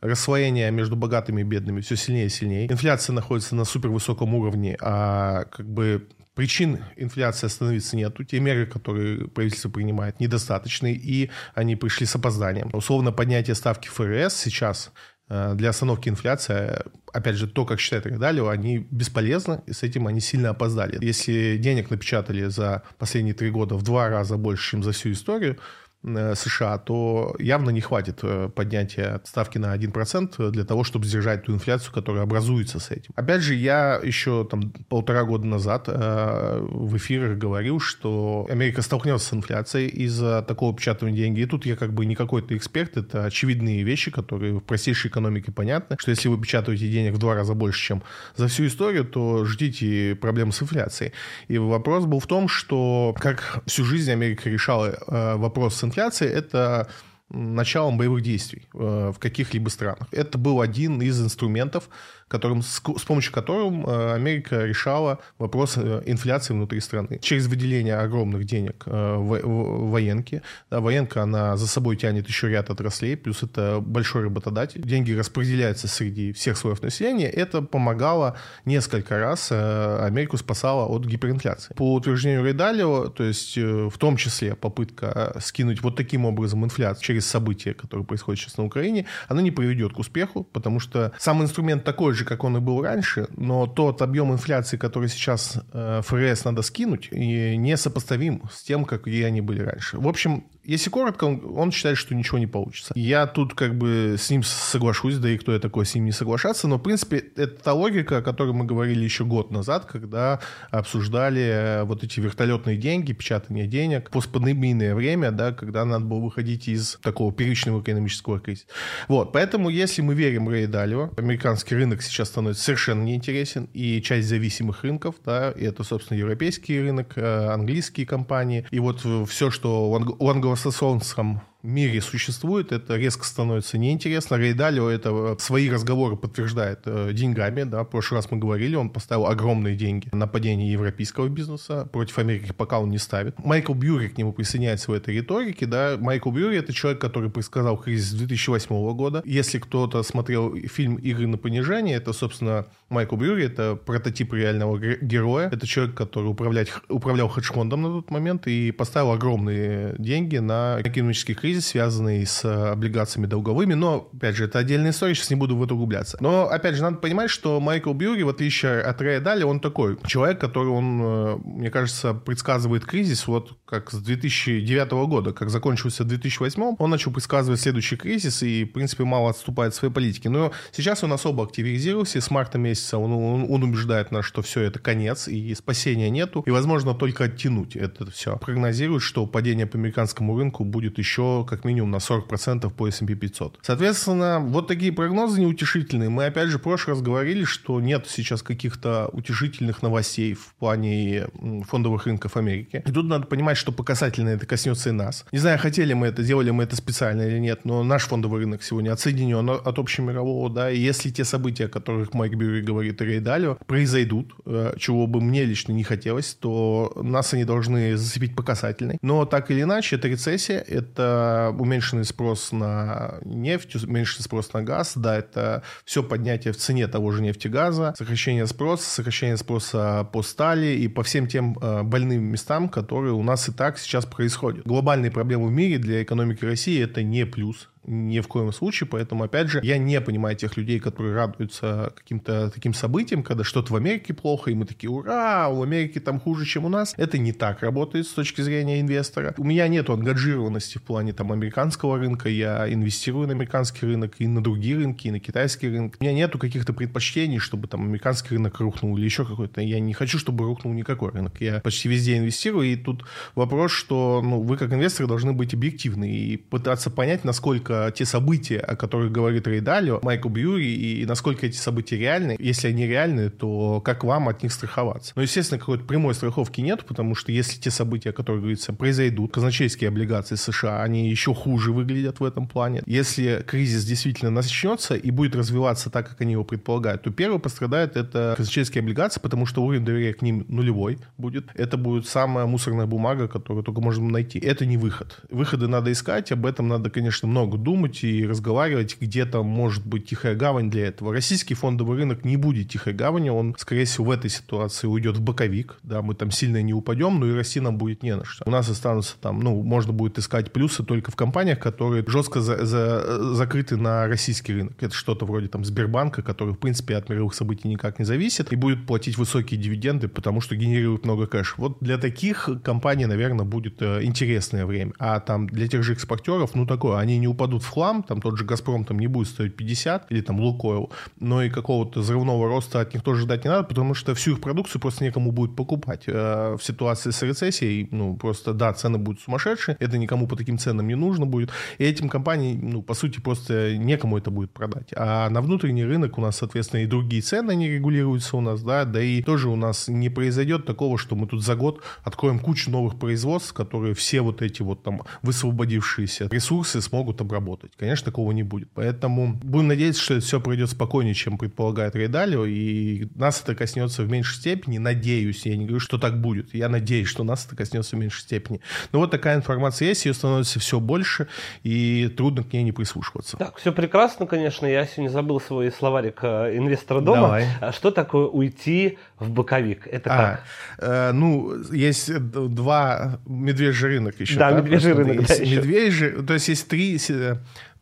[0.00, 2.70] расслоение между богатыми и бедными все сильнее и сильнее.
[2.70, 6.06] Инфляция находится на супервысоком уровне, а как бы
[6.38, 8.22] причин инфляции остановиться нету.
[8.22, 12.70] Те меры, которые правительство принимает, недостаточны, и они пришли с опозданием.
[12.72, 14.92] Условно, поднятие ставки ФРС сейчас
[15.28, 16.80] э, для остановки инфляции,
[17.12, 21.04] опять же, то, как считает Рейдалио, они бесполезны, и с этим они сильно опоздали.
[21.04, 25.56] Если денег напечатали за последние три года в два раза больше, чем за всю историю,
[25.56, 31.44] Э, США, то явно не хватит э, поднятия ставки на 1% для того, чтобы сдержать
[31.44, 33.12] ту инфляцию, которая образуется с этим.
[33.16, 39.28] Опять же, я еще там полтора года назад э, в эфирах говорил, что Америка столкнется
[39.28, 41.38] с инфляцией из-за такого печатания денег.
[41.38, 45.50] И тут я как бы не какой-то эксперт, это очевидные вещи, которые в простейшей экономике
[45.50, 48.02] понятны, что если вы печатаете денег в два раза больше, чем
[48.36, 51.12] за всю историю, то ждите проблем с инфляцией.
[51.48, 54.96] И вопрос был в том, что как всю жизнь Америка решала
[55.36, 56.88] вопрос с инфляции– это
[57.30, 60.08] началом боевых действий э, в каких-либо странах.
[60.12, 61.88] Это был один из инструментов,
[62.28, 67.18] которым, с, помощью которым э, Америка решала вопрос э, инфляции внутри страны.
[67.20, 70.42] Через выделение огромных денег в военке.
[70.70, 74.82] Да, военка, она за собой тянет еще ряд отраслей, плюс это большой работодатель.
[74.82, 77.28] Деньги распределяются среди всех слоев населения.
[77.28, 81.74] Это помогало несколько раз Америку спасало от гиперинфляции.
[81.74, 87.26] По утверждению Рейдалио, то есть в том числе попытка скинуть вот таким образом инфляцию через
[87.26, 91.84] события, которые происходят сейчас на Украине, она не приведет к успеху, потому что сам инструмент
[91.84, 96.44] такой же, как он и был раньше, но тот объем инфляции, который сейчас э, ФРС
[96.44, 99.98] надо скинуть, и не сопоставим с тем, какие они были раньше.
[99.98, 102.92] В общем, если коротко, он, он считает, что ничего не получится.
[102.94, 106.12] Я тут как бы с ним соглашусь, да и кто я такой с ним не
[106.12, 110.40] соглашаться, но в принципе это та логика, о которой мы говорили еще год назад, когда
[110.70, 116.68] обсуждали э, вот эти вертолетные деньги, печатание денег, постпандемийное время, да, когда надо было выходить
[116.68, 118.66] из такого первичного экономического кризиса.
[119.08, 124.28] Вот, поэтому если мы верим Рэй Далио, американский рынок сейчас становится совершенно неинтересен, и часть
[124.28, 129.90] зависимых рынков, да, и это, собственно, европейский рынок, э, английские компании, и вот все, что
[129.90, 134.36] у англосаксонском мире существует, это резко становится неинтересно.
[134.36, 137.64] Рейдалио это э, свои разговоры подтверждает э, деньгами.
[137.64, 137.82] Да.
[137.82, 141.88] В прошлый раз мы говорили, он поставил огромные деньги на падение европейского бизнеса.
[141.92, 143.38] Против Америки пока он не ставит.
[143.44, 145.66] Майкл Бьюри к нему присоединяется в этой риторике.
[145.66, 145.96] Да.
[145.98, 149.22] Майкл Бьюри это человек, который предсказал кризис 2008 года.
[149.24, 155.48] Если кто-то смотрел фильм «Игры на понижение», это, собственно, Майкл Бьюри, это прототип реального героя.
[155.48, 161.34] Это человек, который управлять, управлял хедж-фондом на тот момент и поставил огромные деньги на экономический
[161.34, 165.36] кризис кризис, связанный с э, облигациями долговыми, но, опять же, это отдельная история, сейчас не
[165.36, 166.18] буду в это углубляться.
[166.20, 169.96] Но, опять же, надо понимать, что Майкл Бьюри, в отличие от Рэя Дали, он такой
[170.06, 176.04] человек, который, он, э, мне кажется, предсказывает кризис вот как с 2009 года, как закончился
[176.04, 180.28] 2008, он начал предсказывать следующий кризис и, в принципе, мало отступает от своей политики.
[180.28, 184.60] Но сейчас он особо активизировался, с марта месяца он, он, он убеждает нас, что все,
[184.60, 188.36] это конец, и спасения нету, и, возможно, только оттянуть это все.
[188.36, 193.58] Прогнозирует, что падение по американскому рынку будет еще как минимум на 40% по S&P 500.
[193.62, 196.08] Соответственно, вот такие прогнозы неутешительные.
[196.08, 201.28] Мы опять же в прошлый раз говорили, что нет сейчас каких-то утешительных новостей в плане
[201.68, 202.82] фондовых рынков Америки.
[202.86, 205.24] И тут надо понимать, что по касательно это коснется и нас.
[205.32, 208.62] Не знаю, хотели мы это, делали мы это специально или нет, но наш фондовый рынок
[208.62, 213.04] сегодня отсоединен от общемирового, да, и если те события, о которых Майк Бьюри говорит и
[213.04, 218.34] Рей Далио, произойдут, э, чего бы мне лично не хотелось, то нас они должны зацепить
[218.34, 218.98] по касательной.
[219.02, 221.27] Но так или иначе, это рецессия, это
[221.58, 227.10] уменьшенный спрос на нефть, уменьшенный спрос на газ, да, это все поднятие в цене того
[227.12, 232.68] же нефтегаза, сокращение спроса, сокращение спроса по стали и по всем тем э, больным местам,
[232.68, 234.66] которые у нас и так сейчас происходят.
[234.66, 238.88] Глобальные проблемы в мире для экономики России это не плюс, ни в коем случае.
[238.88, 243.72] Поэтому, опять же, я не понимаю тех людей, которые радуются каким-то таким событиям, когда что-то
[243.72, 246.94] в Америке плохо, и мы такие, ура, у Америки там хуже, чем у нас.
[246.96, 249.34] Это не так работает с точки зрения инвестора.
[249.38, 252.28] У меня нет ангажированности в плане там американского рынка.
[252.28, 255.96] Я инвестирую на американский рынок и на другие рынки, и на китайский рынок.
[255.98, 259.60] У меня нету каких-то предпочтений, чтобы там американский рынок рухнул или еще какой-то.
[259.60, 261.40] Я не хочу, чтобы рухнул никакой рынок.
[261.40, 266.10] Я почти везде инвестирую, и тут вопрос, что ну, вы как инвесторы должны быть объективны
[266.10, 271.56] и пытаться понять, насколько те события, о которых говорит Рейдалио, Майкл Бьюри, и насколько эти
[271.56, 272.36] события реальны.
[272.38, 275.12] Если они реальны, то как вам от них страховаться?
[275.16, 279.32] Но, естественно, какой-то прямой страховки нет, потому что если те события, о которых говорится, произойдут,
[279.32, 282.82] казначейские облигации США, они еще хуже выглядят в этом плане.
[282.86, 287.96] Если кризис действительно начнется и будет развиваться так, как они его предполагают, то первый пострадает
[287.96, 291.46] это казначейские облигации, потому что уровень доверия к ним нулевой будет.
[291.54, 294.38] Это будет самая мусорная бумага, которую только можно найти.
[294.38, 295.20] Это не выход.
[295.30, 299.86] Выходы надо искать, об этом надо, конечно, много думать думать и разговаривать, где там может
[299.86, 301.12] быть тихая гавань для этого.
[301.12, 305.20] Российский фондовый рынок не будет тихой гаванью, он, скорее всего, в этой ситуации уйдет в
[305.20, 308.42] боковик, да, мы там сильно не упадем, но и расти нам будет не на что.
[308.46, 312.64] У нас останутся там, ну, можно будет искать плюсы только в компаниях, которые жестко за,
[312.64, 314.82] за, закрыты на российский рынок.
[314.82, 318.56] Это что-то вроде там Сбербанка, который, в принципе, от мировых событий никак не зависит и
[318.56, 321.54] будет платить высокие дивиденды, потому что генерирует много кэша.
[321.58, 324.94] Вот для таких компаний, наверное, будет э, интересное время.
[324.98, 328.36] А там для тех же экспортеров, ну, такое, они не упадут в хлам, там тот
[328.36, 332.80] же «Газпром» там не будет стоить 50 или там «Лукойл», но и какого-то взрывного роста
[332.80, 336.04] от них тоже ждать не надо, потому что всю их продукцию просто некому будет покупать.
[336.06, 340.58] Э, в ситуации с рецессией, ну, просто, да, цены будут сумасшедшие, это никому по таким
[340.58, 344.88] ценам не нужно будет, и этим компаниям, ну, по сути, просто некому это будет продать.
[344.96, 348.84] А на внутренний рынок у нас, соответственно, и другие цены, они регулируются у нас, да,
[348.84, 352.70] да и тоже у нас не произойдет такого, что мы тут за год откроем кучу
[352.70, 357.72] новых производств, которые все вот эти вот там высвободившиеся ресурсы смогут обработать.
[357.76, 358.68] Конечно, такого не будет.
[358.74, 364.02] Поэтому будем надеяться, что это все пройдет спокойнее, чем предполагает Рейдалио, и нас это коснется
[364.02, 364.78] в меньшей степени.
[364.78, 366.54] Надеюсь, я не говорю, что так будет.
[366.54, 368.60] Я надеюсь, что нас это коснется в меньшей степени.
[368.92, 371.28] Но вот такая информация есть, ее становится все больше,
[371.62, 373.36] и трудно к ней не прислушиваться.
[373.36, 374.66] Так, все прекрасно, конечно.
[374.66, 377.22] Я сегодня забыл свой словарик э, инвестора дома.
[377.22, 377.46] Давай.
[377.60, 379.86] А что такое уйти в боковик?
[379.86, 380.44] Это а, как?
[380.78, 384.38] Э, ну, есть два медвежий рынок еще.
[384.38, 385.26] Да, медвежий рынок.
[385.26, 386.98] Да, медвежий, то есть есть три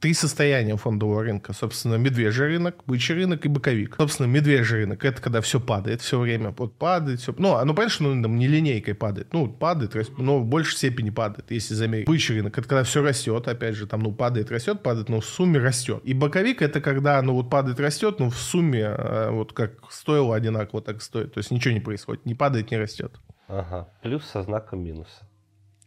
[0.00, 1.52] три состояния фондового рынка.
[1.52, 3.96] Собственно, медвежий рынок, бычий рынок и боковик.
[3.96, 6.54] Собственно, медвежий рынок— это когда все падает все время.
[6.56, 7.35] Вот падает все.
[7.38, 9.32] Ну, ну понятно, что ну, там не линейкой падает.
[9.32, 12.06] Ну, падает, но в большей степени падает, если замерить.
[12.06, 15.26] Бычий рынок— это когда все растет, опять же, там, ну, падает, растет, падает, но в
[15.26, 16.02] сумме растет.
[16.04, 20.37] И боковик— это когда, ну, вот падает, растет, но в сумме э, вот как стоило
[20.37, 21.35] одинаково, так стоит.
[21.35, 23.12] То есть ничего не происходит, не падает, не растет.
[23.48, 23.88] Ага.
[24.02, 25.26] Плюс со знаком минуса.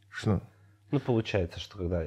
[0.10, 0.41] Что?
[0.91, 2.04] Ну, получается, что когда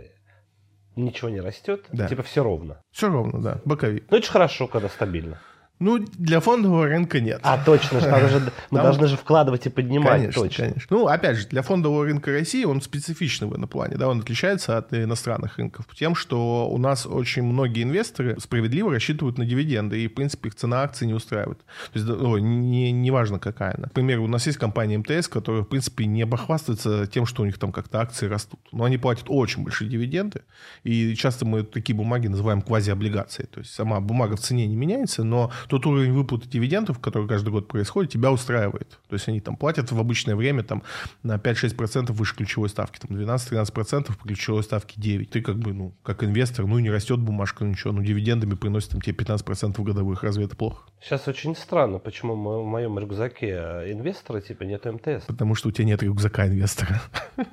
[0.97, 2.09] ничего не растет, да.
[2.09, 2.83] типа все ровно.
[2.91, 4.05] Все ровно, да, боковик.
[4.11, 5.41] Ну, это же хорошо, когда стабильно.
[5.79, 7.41] Ну, для фондового рынка нет.
[7.43, 8.39] А, точно, надо же,
[8.71, 8.87] мы Там...
[8.87, 10.21] должны же вкладывать и поднимать.
[10.21, 10.65] Конечно, точно.
[10.67, 10.97] конечно.
[10.97, 13.97] Ну, опять же, для фондового рынка России он специфичный в этом плане.
[13.97, 19.39] Да, он отличается от иностранных рынков тем, что у нас очень многие инвесторы справедливо рассчитывают
[19.39, 21.59] на дивиденды, и, в принципе, их цена акций не устраивает.
[21.93, 23.85] То есть, о, не, не важно, какая она.
[23.85, 27.59] Например, у нас есть компания МТС, которая, в принципе, не обохвастается тем, что у них
[27.59, 28.61] там как-то акции растут.
[28.73, 30.43] Но они платят очень большие дивиденды,
[30.85, 33.49] и часто мы такие бумаги называем квазиоблигацией.
[33.49, 37.51] То есть сама бумага в цене не меняется, но тот уровень выплаты дивидендов, который каждый
[37.51, 38.99] год происходит, тебя устраивает.
[39.09, 40.83] То есть они там платят в обычное время там
[41.23, 45.31] на 5-6% выше ключевой ставки, там 12-13% по ключевой ставке 9.
[45.31, 49.01] Ты как бы, ну, как инвестор, ну, не растет бумажка, ничего, ну, дивидендами приносит там
[49.01, 50.23] тебе 15% годовых.
[50.23, 50.83] Разве это плохо?
[51.01, 53.53] Сейчас очень странно, почему в моем рюкзаке
[53.93, 55.25] инвестора типа нет МТС.
[55.27, 57.03] Потому что у тебя нет рюкзака инвестора.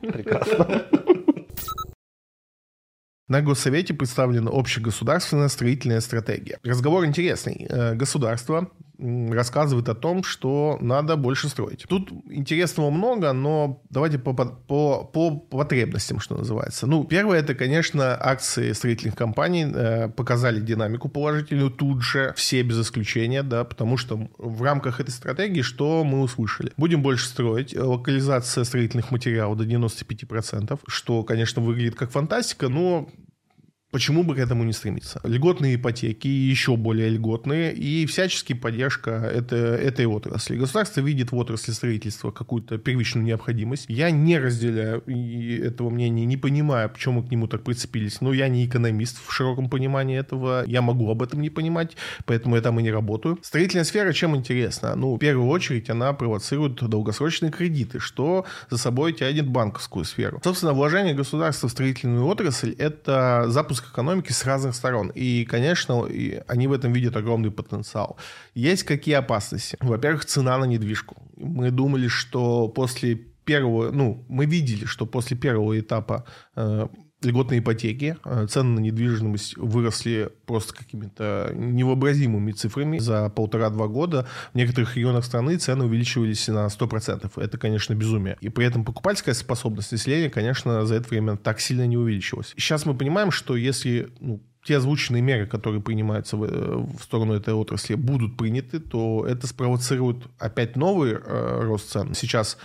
[0.01, 0.83] Прекрасно.
[3.29, 6.57] На Госсовете представлена общегосударственная строительная стратегия.
[6.63, 7.67] Разговор интересный.
[7.69, 11.85] Э, государство рассказывает о том, что надо больше строить.
[11.87, 16.85] Тут интересного много, но давайте по, по, по потребностям, что называется.
[16.85, 22.81] Ну, первое, это, конечно, акции строительных компаний э, показали динамику положительную тут же, все без
[22.81, 26.73] исключения, да, потому что в рамках этой стратегии что мы услышали?
[26.75, 33.07] Будем больше строить, локализация строительных материалов до 95%, что, конечно, выглядит как фантастика, но
[33.91, 35.19] Почему бы к этому не стремиться?
[35.23, 40.58] Льготные ипотеки, еще более льготные, и всячески поддержка это, этой отрасли.
[40.58, 43.86] Государство видит в отрасли строительства какую-то первичную необходимость.
[43.88, 45.02] Я не разделяю
[45.65, 48.21] этого мнения, не понимаю, почему мы к нему так прицепились.
[48.21, 50.63] Но я не экономист в широком понимании этого.
[50.67, 53.39] Я могу об этом не понимать, поэтому я там и не работаю.
[53.41, 54.95] Строительная сфера чем интересна?
[54.95, 60.39] Ну, в первую очередь, она провоцирует долгосрочные кредиты, что за собой тянет банковскую сферу.
[60.43, 65.11] Собственно, вложение государства в строительную отрасль– это запуск запуск экономики с разных сторон.
[65.15, 68.17] И, конечно, и они в этом видят огромный потенциал.
[68.55, 69.77] Есть какие опасности?
[69.79, 71.15] Во-первых, цена на недвижку.
[71.37, 73.15] Мы думали, что после
[73.45, 76.87] первого, ну, мы видели, что после первого этапа э,
[77.21, 82.99] льготной ипотеки, э, цены на недвижимость выросли просто какими-то невообразимыми цифрами.
[82.99, 87.32] За полтора-два года в некоторых регионах страны цены увеличивались на 100%.
[87.41, 88.38] Это, конечно, безумие.
[88.41, 92.53] И при этом покупательская способность населения, конечно, за это время так сильно не увеличилась.
[92.58, 96.41] Сейчас мы понимаем, что если ну, те озвученные меры, которые принимаются в,
[96.97, 102.13] в сторону этой отрасли, будут приняты, то это спровоцирует опять новый э, рост цен.
[102.13, 102.58] Сейчас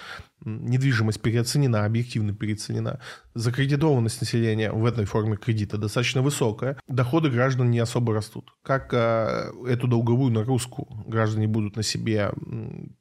[0.44, 3.00] недвижимость переоценена, объективно переоценена.
[3.34, 6.76] Закредитованность населения в этой форме кредита достаточно высокая.
[6.88, 8.52] Доходы граждан не особо растут.
[8.62, 12.32] Как э, эту долговую нагрузку граждане будут на себе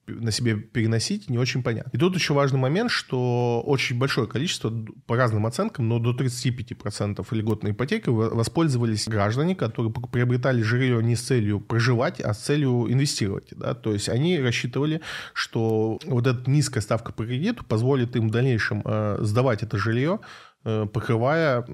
[0.08, 1.90] на себе переносить, не очень понятно.
[1.94, 4.72] И тут еще важный момент, что очень большое количество,
[5.06, 11.22] по разным оценкам, но до 35% льготной ипотеки воспользовались граждане, которые приобретали жилье не с
[11.22, 13.50] целью проживать, а с целью инвестировать.
[13.52, 13.74] Да?
[13.74, 15.02] То есть они рассчитывали,
[15.34, 20.20] что вот эта низкая ставка по кредиту позволит им в дальнейшем э, сдавать это жилье
[20.64, 21.66] покрывая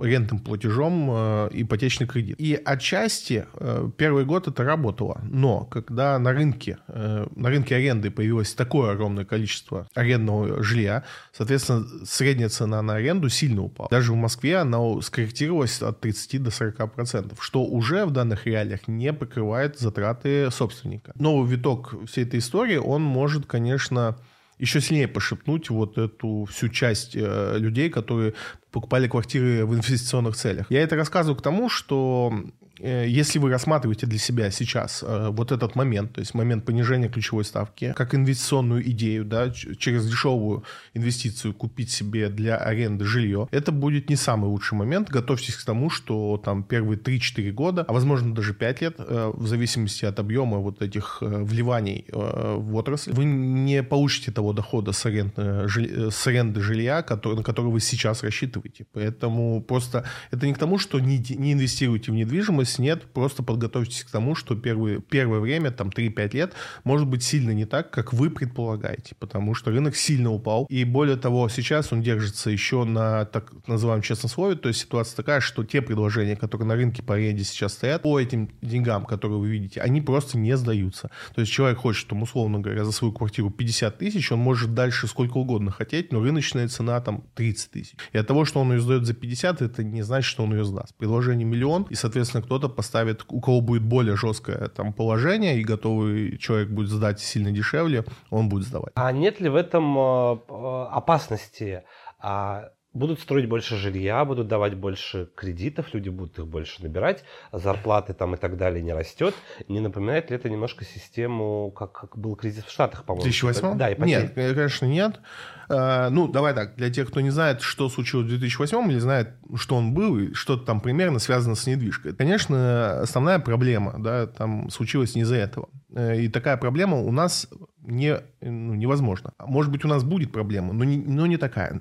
[0.00, 2.36] рентным платежом э, ипотечный кредит.
[2.38, 8.54] И отчасти э, первый год это работало, но когда на рынке, на рынке аренды появилось
[8.54, 13.88] такое огромное количество арендного жилья, соответственно, средняя цена на аренду сильно упала.
[13.90, 18.88] Даже в Москве она скорректировалась от 30 до 40 процентов, что уже в данных реалиях
[18.88, 21.12] не покрывает затраты собственника.
[21.14, 24.16] Новый виток всей этой истории, он может, конечно,
[24.58, 28.34] еще сильнее пошепнуть вот эту всю часть э, людей, которые
[28.70, 30.66] покупали квартиры в инвестиционных целях.
[30.70, 32.32] Я это рассказываю к тому, что
[32.80, 37.44] если вы рассматриваете для себя сейчас э, вот этот момент, то есть момент понижения ключевой
[37.44, 40.64] ставки, как инвестиционную идею, да, через дешевую
[40.94, 45.10] инвестицию купить себе для аренды жилье, это будет не самый лучший момент.
[45.10, 49.46] Готовьтесь к тому, что там первые 3-4 года, а возможно даже 5 лет, э, в
[49.46, 55.68] зависимости от объема вот этих вливаний в отрасль, вы не получите того дохода с аренды,
[56.10, 58.86] с аренды жилья, который, на который вы сейчас рассчитываете.
[58.92, 63.42] Поэтому просто это не к тому, что не, не инвестируйте в недвижимость, новость нет, просто
[63.42, 66.52] подготовьтесь к тому, что первые, первое время, там 3-5 лет,
[66.84, 71.16] может быть сильно не так, как вы предполагаете, потому что рынок сильно упал, и более
[71.16, 75.64] того, сейчас он держится еще на так называемом честном слове, то есть ситуация такая, что
[75.64, 79.80] те предложения, которые на рынке по аренде сейчас стоят, по этим деньгам, которые вы видите,
[79.80, 81.10] они просто не сдаются.
[81.34, 85.06] То есть человек хочет, там, условно говоря, за свою квартиру 50 тысяч, он может дальше
[85.06, 87.94] сколько угодно хотеть, но рыночная цена там 30 тысяч.
[88.12, 90.64] И от того, что он ее сдает за 50, это не значит, что он ее
[90.64, 90.94] сдаст.
[90.96, 95.64] Предложение миллион, и, соответственно, кто кто-то поставит, у кого будет более жесткое там положение и
[95.64, 98.92] готовый человек будет сдать сильно дешевле, он будет сдавать.
[98.94, 101.84] А нет ли в этом э, э, опасности?
[102.20, 108.14] А будут строить больше жилья, будут давать больше кредитов, люди будут их больше набирать, зарплаты
[108.14, 109.34] там и так далее не растет.
[109.68, 113.24] Не напоминает ли это немножко систему, как, как был кризис в Штатах, по-моему?
[113.24, 113.78] 2008?
[113.78, 114.32] Да, ипотеки.
[114.36, 115.20] Нет, конечно, нет.
[115.68, 119.36] А, ну, давай так, для тех, кто не знает, что случилось в 2008 или знает,
[119.56, 122.14] что он был, и что-то там примерно связано с недвижкой.
[122.14, 125.68] Конечно, основная проблема, да, там случилась не из-за этого.
[125.94, 127.48] Э, и такая проблема у нас
[127.82, 129.32] не, ну, невозможно.
[129.38, 131.80] Может быть, у нас будет проблема, но не, но не такая.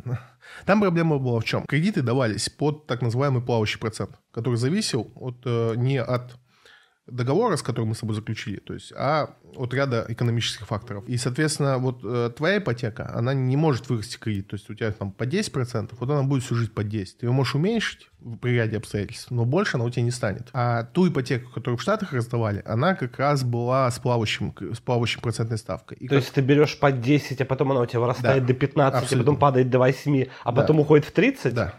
[0.65, 1.65] Там проблема была в чем?
[1.65, 6.37] Кредиты давались под так называемый плавающий процент, который зависел от, э, не от
[7.07, 11.07] договора, с которым мы с тобой заключили, то есть, а от ряда экономических факторов.
[11.07, 14.91] И, соответственно, вот э, твоя ипотека, она не может вырасти кредит, то есть у тебя
[14.91, 17.19] там по 10%, вот она будет всю жизнь по 10.
[17.19, 18.09] Ты ее можешь уменьшить
[18.41, 20.49] при ряде обстоятельств, но больше она у тебя не станет.
[20.53, 25.21] А ту ипотеку, которую в Штатах раздавали, она как раз была с плавающим, с плавающей
[25.21, 25.97] процентной ставкой.
[25.97, 26.23] И то как...
[26.23, 29.17] есть ты берешь по 10, а потом она у тебя вырастает да, до 15, абсолютно.
[29.17, 30.61] а потом падает до 8, а да.
[30.61, 31.53] потом уходит в 30?
[31.53, 31.73] Да.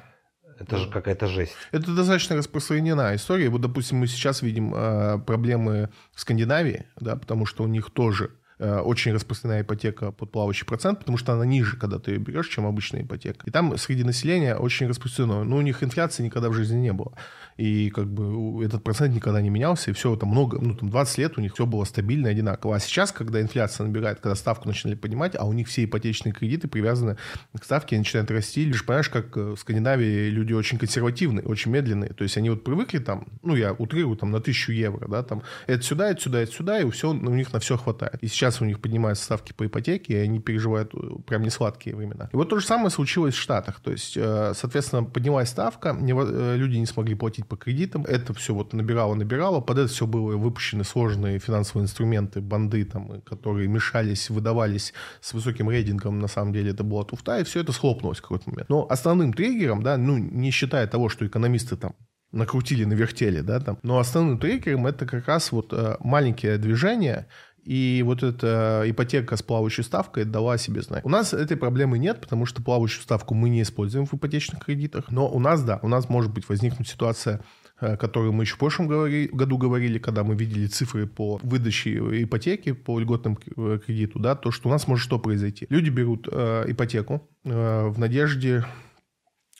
[0.58, 1.54] Это же какая-то жесть.
[1.72, 3.48] Это достаточно распространенная история.
[3.48, 8.30] Вот, допустим, мы сейчас видим э, проблемы в Скандинавии, да, потому что у них тоже
[8.60, 12.48] Э, очень распространенная ипотека под плавающий процент, потому что она ниже, когда ты ее берешь,
[12.48, 13.46] чем обычная ипотека.
[13.46, 15.44] И там среди населения очень распространено.
[15.44, 17.12] Но у них инфляции никогда в жизни не было.
[17.58, 21.18] И как бы этот процент никогда не менялся, и все это много, ну там 20
[21.18, 22.76] лет у них все было стабильно, одинаково.
[22.76, 26.68] А сейчас, когда инфляция набирает, когда ставку начинали поднимать, а у них все ипотечные кредиты
[26.68, 27.16] привязаны
[27.58, 28.64] к ставке, они начинают расти.
[28.64, 32.10] Лишь понимаешь, как в Скандинавии люди очень консервативные, очень медленные.
[32.10, 35.42] То есть они вот привыкли там, ну я утрирую, там на тысячу евро, да, там
[35.66, 38.18] это сюда, это сюда, это сюда, и все, у них на все хватает.
[38.20, 41.96] И сейчас у них поднимаются ставки по ипотеке, и они переживают э, прям не сладкие
[41.96, 42.28] времена.
[42.32, 43.80] И вот то же самое случилось в Штатах.
[43.80, 48.54] То есть, э, соответственно, поднялась ставка, э, люди не смогли платить по кредитам, это все
[48.54, 54.30] вот набирало, набирало, под это все были выпущены сложные финансовые инструменты, банды, там, которые мешались,
[54.30, 58.22] выдавались с высоким рейтингом, на самом деле это была туфта, и все это схлопнулось в
[58.22, 58.68] какой-то момент.
[58.68, 61.94] Но основным триггером, да, ну, не считая того, что экономисты там
[62.32, 63.78] накрутили, навертели, да, там.
[63.82, 67.26] Но основным триггером это как раз вот э, маленькие движения,
[67.68, 71.04] и вот эта ипотека с плавающей ставкой дала себе знать.
[71.04, 75.10] У нас этой проблемы нет, потому что плавающую ставку мы не используем в ипотечных кредитах.
[75.10, 77.42] Но у нас, да, у нас может быть возникнуть ситуация,
[77.78, 82.72] э, которую мы еще в прошлом году говорили, когда мы видели цифры по выдаче ипотеки,
[82.72, 85.66] по льготным э, кредиту, да, то, что у нас может что произойти.
[85.68, 88.64] Люди берут э, ипотеку э, в надежде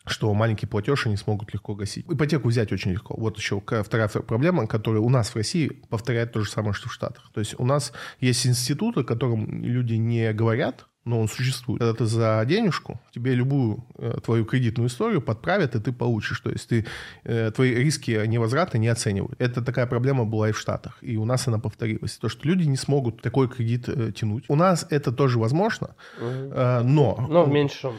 [0.09, 2.07] что маленький платеж они смогут легко гасить.
[2.09, 3.15] Ипотеку взять очень легко.
[3.17, 6.93] Вот еще вторая проблема, которая у нас в России повторяет то же самое, что в
[6.93, 7.31] Штатах.
[7.33, 11.81] То есть у нас есть институты, которым люди не говорят, но он существует.
[11.81, 16.41] Когда ты за денежку, тебе любую э, твою кредитную историю подправят, и ты получишь.
[16.41, 16.85] То есть ты,
[17.25, 19.41] э, твои риски невозврата не оценивают.
[19.41, 22.19] Это такая проблема была и в Штатах, и у нас она повторилась.
[22.19, 24.45] То, что люди не смогут такой кредит э, тянуть.
[24.49, 26.27] У нас это тоже возможно, угу.
[26.27, 27.27] э, но...
[27.29, 27.95] Но в меньшем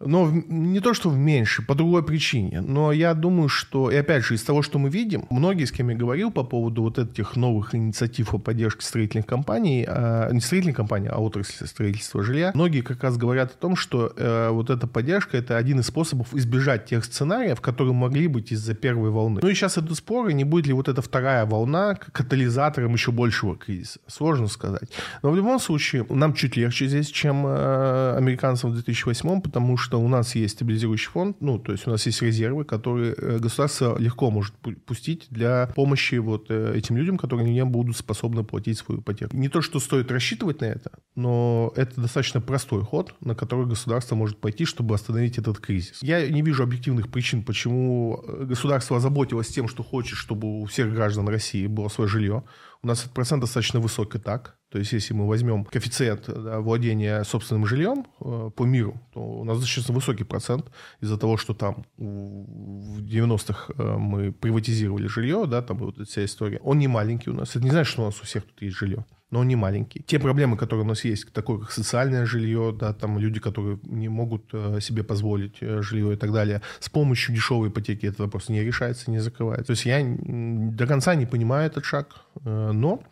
[0.00, 2.62] но не то, что в меньше, по другой причине.
[2.62, 5.90] Но я думаю, что, и опять же, из того, что мы видим, многие, с кем
[5.90, 10.76] я говорил по поводу вот этих новых инициатив о поддержке строительных компаний, а, не строительных
[10.76, 14.86] компаний, а отрасли строительства жилья, многие как раз говорят о том, что э, вот эта
[14.86, 19.40] поддержка– это один из способов избежать тех сценариев, которые могли быть из-за первой волны.
[19.42, 23.56] Ну и сейчас идут споры, не будет ли вот эта вторая волна катализатором еще большего
[23.56, 24.00] кризиса.
[24.06, 24.90] Сложно сказать.
[25.22, 29.89] Но в любом случае, нам чуть легче здесь, чем э, американцам в 2008, потому что
[29.90, 33.38] что у нас есть стабилизирующий фонд, ну, то есть у нас есть резервы, которые э,
[33.40, 34.54] государство легко может
[34.86, 39.36] пустить для помощи вот э, этим людям, которые не будут способны платить свою ипотеку.
[39.36, 44.14] Не то, что стоит рассчитывать на это, но это достаточно простой ход, на который государство
[44.14, 45.98] может пойти, чтобы остановить этот кризис.
[46.02, 50.94] Я не вижу объективных причин, почему э, государство озаботилось тем, что хочет, чтобы у всех
[50.94, 52.44] граждан России было свое жилье.
[52.82, 54.56] У нас этот процент достаточно высокий так.
[54.70, 59.44] То есть, если мы возьмем коэффициент да, владения собственным жильем э, по миру, то у
[59.44, 65.60] нас достаточно высокий процент из-за того, что там в 90-х э, мы приватизировали жилье, да,
[65.60, 66.58] там вот эта вся история.
[66.62, 67.50] Он не маленький у нас.
[67.50, 70.02] Это не значит, что у нас у всех тут есть жилье но он не маленький.
[70.02, 74.08] Те проблемы, которые у нас есть, такое как социальное жилье, да, там люди, которые не
[74.08, 78.48] могут э, себе позволить э, жилье и так далее, с помощью дешевой ипотеки этот вопрос
[78.48, 79.66] не решается, не закрывается.
[79.66, 83.02] То есть я до конца не понимаю этот шаг, э, но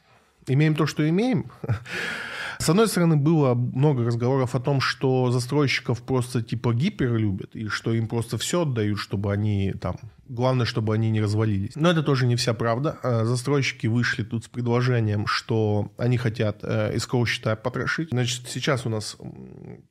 [0.47, 1.51] имеем то, что имеем.
[2.59, 7.69] С одной стороны, было много разговоров о том, что застройщиков просто типа гипер любят, и
[7.69, 9.97] что им просто все отдают, чтобы они там
[10.29, 11.75] Главное, чтобы они не развалились.
[11.75, 12.99] Но это тоже не вся правда.
[13.03, 18.11] А, застройщики вышли тут с предложением, что они хотят э, из счета потрошить.
[18.11, 19.17] Значит, сейчас у нас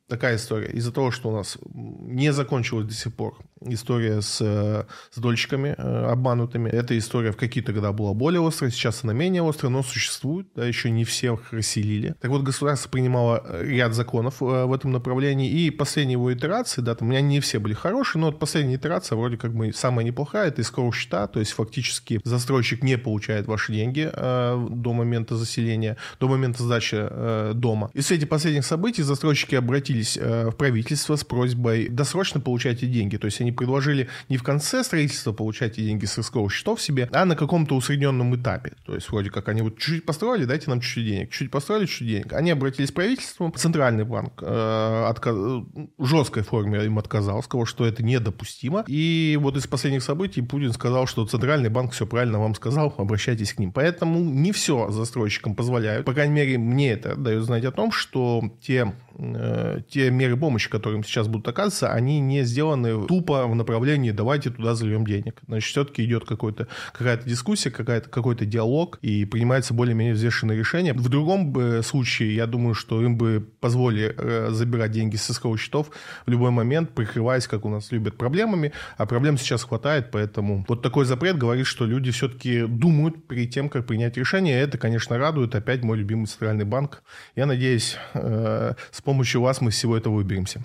[0.08, 0.68] такая история.
[0.68, 5.74] Из-за того, что у нас не закончилась до сих пор история с, э, с дольщиками
[5.76, 6.70] э, обманутыми.
[6.70, 10.46] Эта история в какие-то года была более острая, сейчас она менее острая, но существует.
[10.54, 12.14] Да, еще не всех расселили.
[12.20, 15.50] Так вот, государство принимало ряд законов в этом направлении.
[15.50, 18.76] И последние его итерации, да, там, у меня не все были хорошие, но вот последняя
[18.76, 22.98] итерация вроде как бы самая неплохая неплохая, это из счета, то есть фактически застройщик не
[22.98, 27.90] получает ваши деньги э, до момента заселения, до момента сдачи э, дома.
[27.94, 33.26] И в последних событий застройщики обратились э, в правительство с просьбой досрочно получайте деньги, то
[33.26, 37.36] есть они предложили не в конце строительства получайте деньги с рисковых счетов себе, а на
[37.36, 41.30] каком-то усредненном этапе, то есть вроде как они вот чуть-чуть построили, дайте нам чуть-чуть денег,
[41.30, 42.32] чуть-чуть построили, чуть-чуть денег.
[42.32, 45.34] Они обратились в правительство, центральный банк э, отказ...
[45.34, 50.42] в жесткой форме им отказал, сказал, что это недопустимо, и вот из последних событий событий
[50.42, 53.70] Путин сказал, что Центральный банк все правильно вам сказал, обращайтесь к ним.
[53.70, 56.04] Поэтому не все застройщикам позволяют.
[56.06, 60.70] По крайней мере, мне это дает знать о том, что те Э, те меры помощи,
[60.70, 65.40] которые им сейчас будут оказываться, они не сделаны тупо в направлении «давайте туда зальем денег».
[65.48, 70.92] Значит, все-таки идет какой-то, какая-то дискуссия, какая-то, какой-то диалог, и принимается более-менее взвешенное решение.
[70.92, 75.60] В другом бы случае, я думаю, что им бы позволили э, забирать деньги с исковых
[75.60, 75.90] счетов
[76.24, 80.80] в любой момент, прикрываясь, как у нас любят, проблемами, а проблем сейчас хватает, поэтому вот
[80.82, 84.60] такой запрет говорит, что люди все-таки думают перед тем, как принять решение.
[84.60, 85.56] Это, конечно, радует.
[85.56, 87.02] Опять мой любимый центральный банк.
[87.34, 90.62] Я надеюсь, э, с помощью вас мы из всего этого выберемся.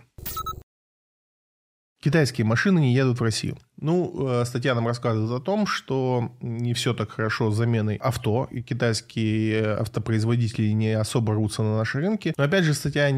[2.03, 3.57] Китайские машины не едут в Россию.
[3.79, 8.47] Ну, э, статья нам рассказывает о том, что не все так хорошо с заменой авто,
[8.51, 12.33] и китайские автопроизводители не особо рвутся на наши рынки.
[12.37, 13.09] Но опять же, статья,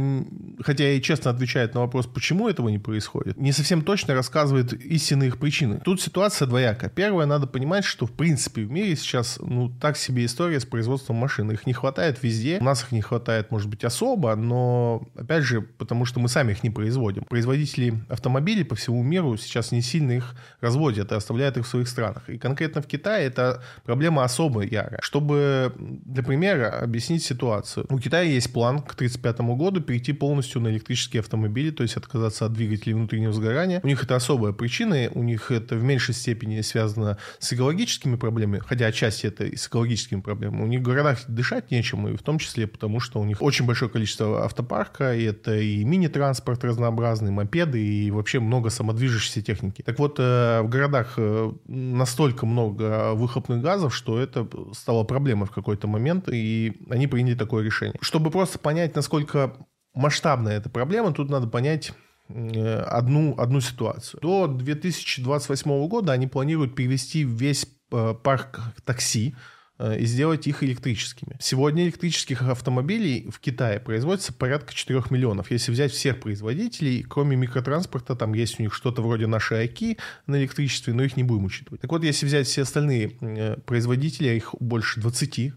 [0.62, 5.30] хотя и честно отвечает на вопрос, почему этого не происходит, не совсем точно рассказывает истинные
[5.30, 5.82] их причины.
[5.84, 6.90] Тут ситуация двояка.
[6.90, 11.16] Первое, надо понимать, что в принципе в мире сейчас, ну, так себе история с производством
[11.16, 11.52] машин.
[11.52, 12.60] Их не хватает везде.
[12.60, 16.52] У нас их не хватает, может быть, особо, но, опять же, потому что мы сами
[16.52, 17.24] их не производим.
[17.24, 21.88] Производители автомобилей по всему миру сейчас не сильно их разводят и оставляют их в своих
[21.88, 22.30] странах.
[22.30, 25.00] И конкретно в Китае это проблема особо ярая.
[25.02, 27.86] Чтобы, для примера, объяснить ситуацию.
[27.90, 32.46] У Китая есть план к 1935 году перейти полностью на электрические автомобили, то есть отказаться
[32.46, 33.80] от двигателей внутреннего сгорания.
[33.82, 38.62] У них это особая причина, у них это в меньшей степени связано с экологическими проблемами,
[38.66, 40.64] хотя отчасти это и с экологическими проблемами.
[40.64, 43.66] У них в городах дышать нечем, и в том числе потому, что у них очень
[43.66, 49.82] большое количество автопарка, и это и мини-транспорт разнообразный, мопеды, и вообще много самодвижущейся техники.
[49.82, 55.52] Так вот, э, в городах э, настолько много выхлопных газов, что это стало проблемой в
[55.52, 57.98] какой-то момент, и они приняли такое решение.
[58.02, 59.56] Чтобы просто понять, насколько
[59.94, 61.94] масштабная эта проблема, тут надо понять
[62.30, 64.20] э, одну, одну ситуацию.
[64.22, 67.68] До 2028 года они планируют перевести весь
[68.24, 69.36] парк такси
[69.80, 71.36] и сделать их электрическими.
[71.40, 75.52] Сегодня электрических автомобилей в Китае производится порядка 4 миллионов.
[75.52, 79.98] Если взять всех производителей, кроме микротранспорта, там есть у них что-то вроде нашей Айки
[80.28, 81.82] на электричестве, но их не будем учитывать.
[81.82, 85.52] Так вот, если взять все остальные э, производители, а их больше 20 э,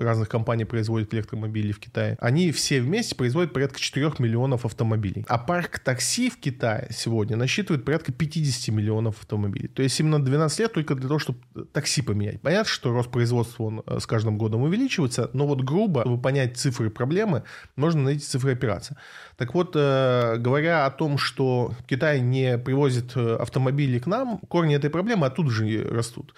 [0.00, 5.24] разных компаний производят электромобили в Китае, они все вместе производят порядка 4 миллионов автомобилей.
[5.28, 9.68] А парк такси в Китае сегодня насчитывает порядка 50 миллионов автомобилей.
[9.68, 11.38] То есть именно 12 лет только для того, чтобы
[11.72, 12.40] такси поменять.
[12.40, 16.56] Понятно, что рост производства он э, с каждым годом увеличивается, но вот грубо, чтобы понять
[16.56, 17.42] цифры проблемы,
[17.76, 18.96] можно найти цифры операции.
[19.36, 24.74] Так вот, э, говоря о том, что Китай не привозит э, автомобили к нам, корни
[24.74, 26.34] этой проблемы оттуда же растут.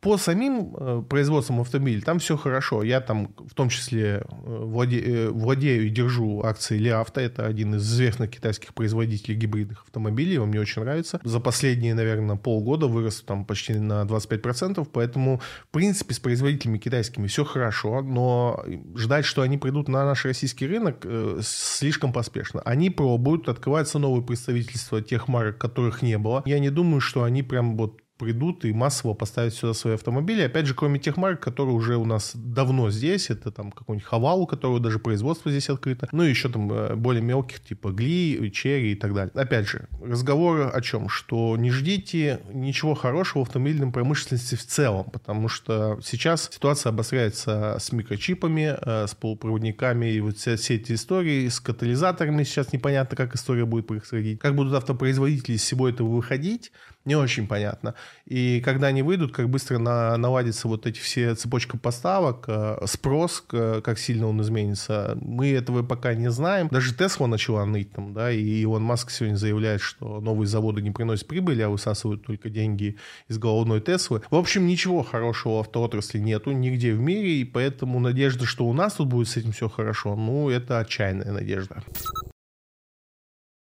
[0.00, 2.84] По самим э, производствам автомобилей там все хорошо.
[2.84, 7.20] Я там в том числе э, владе, э, владею и держу акции Лиавто.
[7.20, 10.38] Это один из известных китайских производителей гибридных автомобилей.
[10.38, 11.18] Он мне очень нравится.
[11.24, 14.86] За последние, наверное, полгода вырос там почти на 25%.
[14.92, 18.00] Поэтому, в принципе, с производителями китайскими все хорошо.
[18.00, 21.04] Но ждать, что они придут на наш российский рынок,
[21.42, 22.60] слишком поспешно.
[22.60, 26.44] Они пробуют, открываются новые представительства тех марок, которых не было.
[26.46, 30.42] Я не думаю, что они прям вот придут и массово поставят сюда свои автомобили.
[30.42, 34.42] Опять же, кроме тех марок, которые уже у нас давно здесь, это там какой-нибудь Хавал,
[34.42, 38.50] у которого даже производство здесь открыто, ну и еще там э, более мелких, типа Гли,
[38.52, 39.32] Черри и так далее.
[39.34, 41.08] Опять же, разговор о чем?
[41.08, 47.76] Что не ждите ничего хорошего в автомобильной промышленности в целом, потому что сейчас ситуация обостряется
[47.78, 53.16] с микрочипами, э, с полупроводниками и вот все, все эти истории, с катализаторами сейчас непонятно,
[53.16, 56.72] как история будет происходить, как будут автопроизводители из всего этого выходить,
[57.08, 57.94] не очень понятно.
[58.26, 63.42] И когда они выйдут, как быстро на, наладится вот эти все цепочка поставок, э, спрос,
[63.48, 66.68] как сильно он изменится, мы этого пока не знаем.
[66.70, 70.90] Даже Тесла начала ныть там, да, и Илон Маск сегодня заявляет, что новые заводы не
[70.90, 72.96] приносят прибыли, а высасывают только деньги
[73.28, 74.22] из головной Теслы.
[74.30, 78.74] В общем, ничего хорошего в автоотрасли нету нигде в мире, и поэтому надежда, что у
[78.74, 81.82] нас тут будет с этим все хорошо, ну, это отчаянная надежда.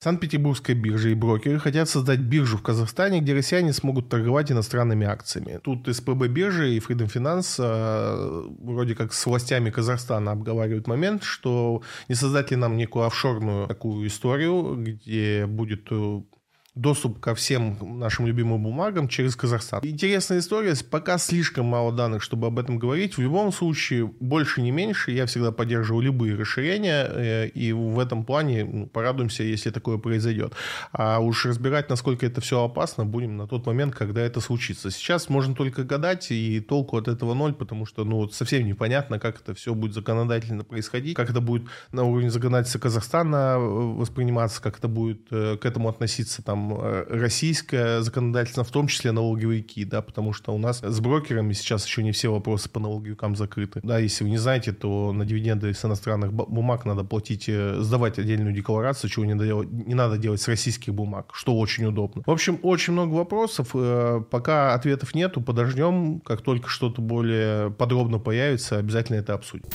[0.05, 5.59] Санкт-Петербургская биржа и брокеры хотят создать биржу в Казахстане, где россияне смогут торговать иностранными акциями.
[5.63, 11.81] Тут СПБ биржа и Freedom Finance э, вроде как с властями Казахстана обговаривают момент, что
[12.11, 16.21] не создать ли нам некую офшорную такую историю, где будет э,
[16.75, 19.81] доступ ко всем нашим любимым бумагам через Казахстан.
[19.85, 23.17] Интересная история, пока слишком мало данных, чтобы об этом говорить.
[23.17, 28.25] В любом случае, больше не меньше, я всегда поддерживаю любые расширения, э, и в этом
[28.25, 30.53] плане ну, порадуемся, если такое произойдет.
[30.93, 34.91] А уж разбирать, насколько это все опасно, будем на тот момент, когда это случится.
[34.91, 39.41] Сейчас можно только гадать, и толку от этого ноль, потому что ну, совсем непонятно, как
[39.41, 44.79] это все будет законодательно происходить, как это будет на уровне законодательства Казахстана э, восприниматься, как
[44.79, 50.03] это будет э, к этому относиться там Э, российское законодательство, в том числе налоговики, да,
[50.03, 53.81] потому что у нас с брокерами сейчас еще не все вопросы по налоговикам закрыты.
[53.83, 58.19] Да, если вы не знаете, то на дивиденды с иностранных бумаг надо платить, э, сдавать
[58.19, 62.23] отдельную декларацию, чего не, делать, не надо делать с российских бумаг, что очень удобно.
[62.27, 63.71] В общем, очень много вопросов.
[63.75, 66.21] Э, пока ответов нету, подождем.
[66.21, 69.69] Как только что-то более подробно появится, обязательно это обсудим.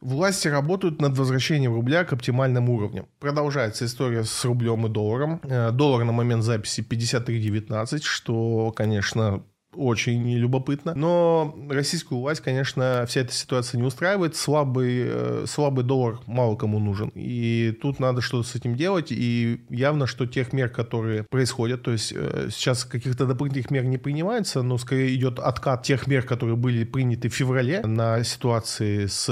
[0.00, 3.06] Власти работают над возвращением рубля к оптимальным уровням.
[3.18, 5.40] Продолжается история с рублем и долларом.
[5.42, 9.42] Э, доллар на момент записи 53.19, что, конечно,
[9.74, 10.94] очень любопытно.
[10.94, 14.36] Но российскую власть, конечно, вся эта ситуация не устраивает.
[14.36, 17.10] Слабый, э, слабый доллар мало кому нужен.
[17.14, 19.08] И тут надо что-то с этим делать.
[19.10, 23.98] И явно, что тех мер, которые происходят, то есть э, сейчас каких-то дополнительных мер не
[23.98, 29.26] принимается, но скорее идет откат тех мер, которые были приняты в феврале на ситуации с,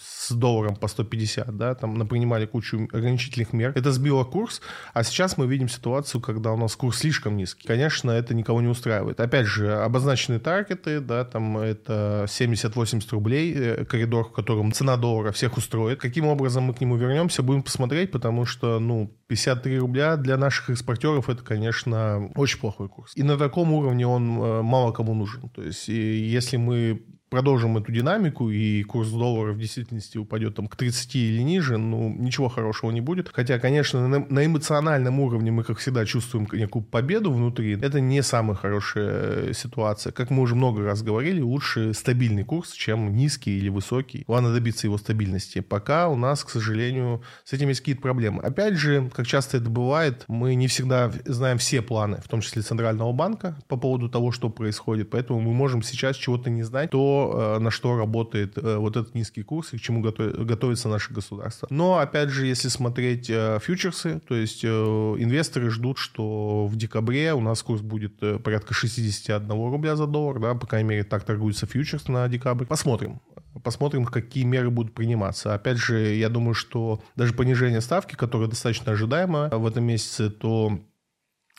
[0.00, 3.72] с долларом по 150, да, там напринимали кучу ограничительных мер.
[3.74, 4.60] Это сбило курс,
[4.94, 7.66] а сейчас мы видим ситуацию, когда у нас курс слишком низкий.
[7.66, 9.20] Конечно, это никого не устраивает.
[9.20, 14.96] Опять же, же обозначены таргеты, да, там это 70-80 рублей, э, коридор, в котором цена
[14.96, 16.00] доллара всех устроит.
[16.00, 20.70] Каким образом мы к нему вернемся, будем посмотреть, потому что, ну, 53 рубля для наших
[20.70, 23.12] экспортеров это, конечно, очень плохой курс.
[23.14, 25.48] И на таком уровне он э, мало кому нужен.
[25.50, 30.76] То есть, если мы продолжим эту динамику, и курс доллара в действительности упадет там к
[30.76, 33.30] 30 или ниже, ну, ничего хорошего не будет.
[33.32, 37.78] Хотя, конечно, на, на эмоциональном уровне мы, как всегда, чувствуем некую победу внутри.
[37.80, 40.12] Это не самая хорошая ситуация.
[40.12, 44.24] Как мы уже много раз говорили, лучше стабильный курс, чем низкий или высокий.
[44.26, 45.60] Главное добиться его стабильности.
[45.60, 48.42] Пока у нас, к сожалению, с этим есть какие-то проблемы.
[48.42, 52.62] Опять же, как часто это бывает, мы не всегда знаем все планы, в том числе
[52.62, 55.10] Центрального банка, по поводу того, что происходит.
[55.10, 59.42] Поэтому мы можем сейчас чего-то не знать, то что, на что работает вот этот низкий
[59.42, 61.68] курс и к чему готовится наше государство.
[61.70, 67.62] Но, опять же, если смотреть фьючерсы, то есть инвесторы ждут, что в декабре у нас
[67.62, 72.28] курс будет порядка 61 рубля за доллар, да, по крайней мере, так торгуется фьючерс на
[72.28, 72.66] декабрь.
[72.66, 73.20] Посмотрим.
[73.64, 75.54] Посмотрим, какие меры будут приниматься.
[75.54, 80.78] Опять же, я думаю, что даже понижение ставки, которое достаточно ожидаемо в этом месяце, то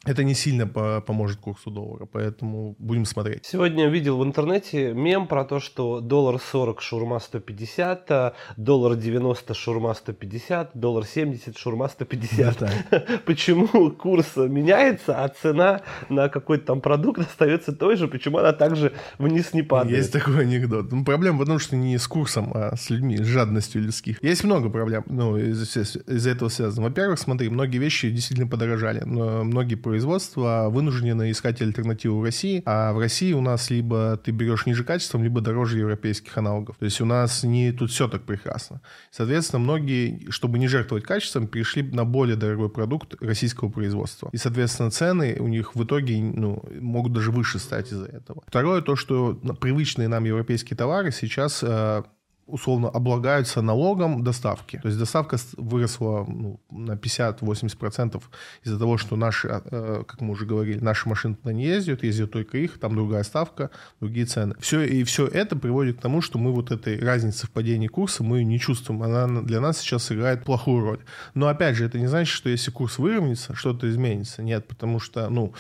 [0.06, 3.46] это не сильно по поможет курсу доллара, поэтому будем смотреть.
[3.46, 9.54] Сегодня видел в интернете мем про то, что доллар 40 шурма 150, а доллар 90
[9.54, 12.60] шурма 150, доллар 70 шурма 150.
[12.60, 12.72] Да,
[13.26, 18.94] почему курс меняется, а цена на какой-то там продукт остается той же, почему она также
[19.20, 19.98] вниз не падает?
[19.98, 20.92] Есть такой анекдот.
[20.92, 24.24] Ну, проблема в том, что не с курсом, а с людьми, с жадностью людских.
[24.24, 26.88] Есть много проблем ну, из-за из этого связано.
[26.88, 32.94] Во-первых, смотри, многие вещи действительно подорожали, но многие производства вынуждены искать альтернативу в России, а
[32.94, 36.78] в России у нас либо ты берешь ниже качеством, либо дороже европейских аналогов.
[36.80, 38.80] То есть у нас не тут все так прекрасно.
[39.12, 44.30] Соответственно, многие, чтобы не жертвовать качеством, перешли на более дорогой продукт российского производства.
[44.32, 48.44] И, соответственно, цены у них в итоге ну, могут даже выше стать из-за этого.
[48.48, 52.04] Второе, то, что привычные нам европейские товары сейчас э,
[52.48, 54.80] условно облагаются налогом доставки.
[54.82, 58.22] То есть доставка выросла ну, на 50-80%
[58.64, 62.32] из-за того, что наши, э, как мы уже говорили, наши машины туда не ездят, ездят
[62.32, 64.56] только их, там другая ставка, другие цены.
[64.60, 68.24] Все, и все это приводит к тому, что мы вот этой разницы в падении курса
[68.24, 69.04] мы не чувствуем.
[69.04, 71.00] Она для нас сейчас играет плохую роль.
[71.34, 74.42] Но опять же, это не значит, что если курс выровняется, что-то изменится.
[74.44, 75.54] Нет, потому что, ну,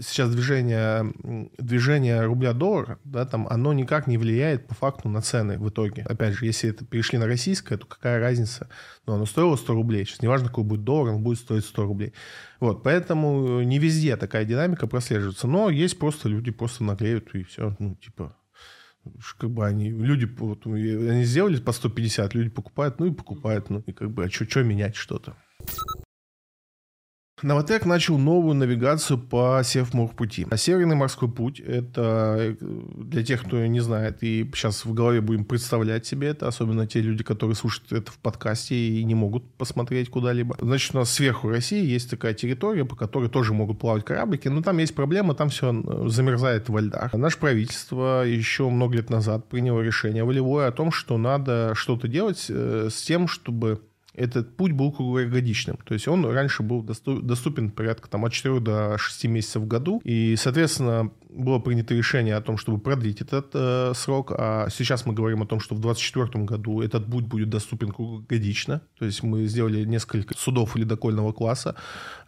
[0.00, 1.12] сейчас движение,
[1.58, 6.02] движение рубля-доллара, да, там, оно никак не влияет по факту на цены в итоге.
[6.02, 8.68] Опять же, если это перешли на российское, то какая разница?
[9.06, 10.04] Ну, оно стоило 100 рублей.
[10.04, 12.12] Сейчас неважно, какой будет доллар, он будет стоить 100 рублей.
[12.60, 15.46] Вот, поэтому не везде такая динамика прослеживается.
[15.46, 18.36] Но есть просто люди просто наглеют и все, ну, типа,
[19.38, 23.82] как бы они, люди, вот, они сделали по 150, люди покупают, ну и покупают, ну
[23.86, 25.34] и как бы, а что менять что-то?
[27.42, 30.46] Новотек начал новую навигацию по Севморпути.
[30.50, 32.56] А Северный морской путь– это э,
[32.96, 37.00] для тех, кто не знает, и сейчас в голове будем представлять себе это, особенно те
[37.00, 40.56] люди, которые слушают это в подкасте и не могут посмотреть куда-либо.
[40.60, 44.62] Значит, у нас сверху России есть такая территория, по которой тоже могут плавать кораблики, но
[44.62, 47.12] там есть проблема, там все э, замерзает во льдах.
[47.12, 52.46] Наше правительство еще много лет назад приняло решение волевое о том, что надо что-то делать
[52.48, 53.80] э, с тем, чтобы
[54.14, 55.78] этот путь был круглогодичным.
[55.84, 60.00] То есть он раньше был доступен порядка там, от 4 до 6 месяцев в году.
[60.04, 64.32] И, соответственно, было принято решение о том, чтобы продлить этот э, срок.
[64.36, 68.82] А сейчас мы говорим о том, что в 2024 году этот путь будет доступен круглогодично.
[68.98, 71.74] То есть мы сделали несколько судов ледокольного класса,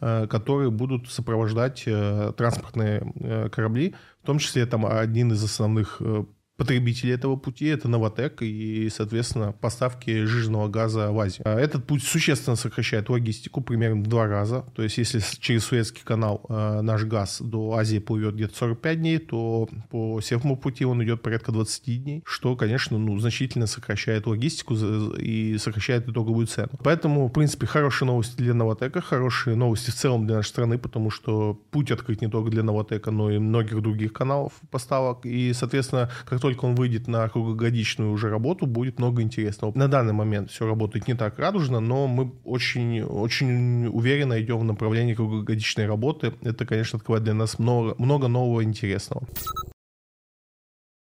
[0.01, 3.95] э, которые будут сопровождать э, транспортные э, корабли.
[4.23, 6.25] В том числе там один из основных э,
[6.57, 11.43] потребители этого пути, это Новотек и, соответственно, поставки жирного газа в Азию.
[11.45, 14.65] А этот путь существенно сокращает логистику примерно в два раза.
[14.75, 19.19] То есть, если через Суэцкий канал э, наш газ до Азии плывет где-то 45 дней,
[19.19, 24.75] то по Севму пути он идет порядка 20 дней, что, конечно, ну, значительно сокращает логистику
[24.75, 26.71] и сокращает итоговую цену.
[26.83, 31.11] Поэтому, в принципе, хорошие новости для Новотека, хорошие новости в целом для нашей страны, потому
[31.11, 35.27] что путь открыт не только для Новотека, но и многих других каналов поставок.
[35.27, 39.73] И, соответственно, как только он выйдет на круглогодичную уже работу, будет много интересного.
[39.75, 44.65] На данный момент все работает не так радужно, но мы очень, очень уверенно идем в
[44.65, 46.35] направлении круглогодичной работы.
[46.43, 49.27] Это, конечно, открывает для нас много, много нового интересного.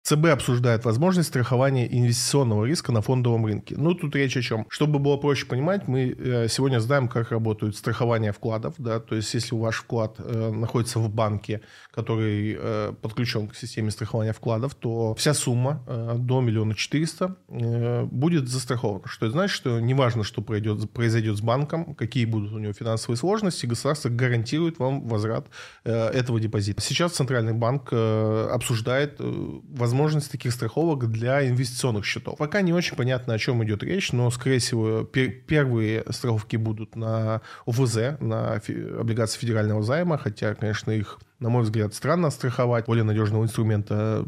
[0.03, 3.75] ЦБ обсуждает возможность страхования инвестиционного риска на фондовом рынке.
[3.77, 4.65] Ну, тут речь о чем?
[4.69, 8.75] Чтобы было проще понимать, мы э, сегодня знаем, как работают страхование вкладов.
[8.77, 8.99] Да?
[8.99, 11.61] То есть, если ваш вклад э, находится в банке,
[11.93, 18.03] который э, подключен к системе страхования вкладов, то вся сумма э, до миллиона четыреста э,
[18.05, 19.03] будет застрахована.
[19.05, 23.17] Что это значит, что неважно, что произойдет, произойдет с банком, какие будут у него финансовые
[23.17, 25.45] сложности, государство гарантирует вам возврат
[25.83, 26.81] э, этого депозита.
[26.81, 32.39] Сейчас Центральный банк э, обсуждает э, возможность таких страховок для инвестиционных счетов.
[32.39, 36.95] Пока не очень понятно, о чем идет речь, но, скорее всего, пер первые страховки будут
[36.95, 38.59] на ОФЗ, на
[38.99, 42.85] облигации федерального займа, хотя, конечно, их на мой взгляд, странно страховать.
[42.85, 44.25] Более надежного инструмента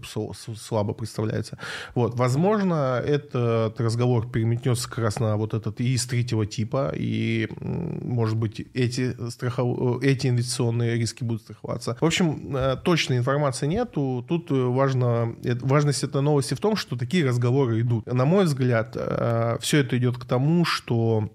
[0.57, 1.57] слабо представляется.
[1.95, 2.15] Вот.
[2.15, 8.59] Возможно, этот разговор переметнется как раз на вот этот ИИС третьего типа, и, может быть,
[8.73, 10.03] эти, страхов...
[10.03, 11.97] эти инвестиционные риски будут страховаться.
[11.99, 14.25] В общем, э, точной информации нету.
[14.27, 15.35] Тут важно...
[15.43, 18.05] Э, важность этой новости в том, что такие разговоры идут.
[18.05, 21.29] На мой взгляд, э, все это идет к тому, что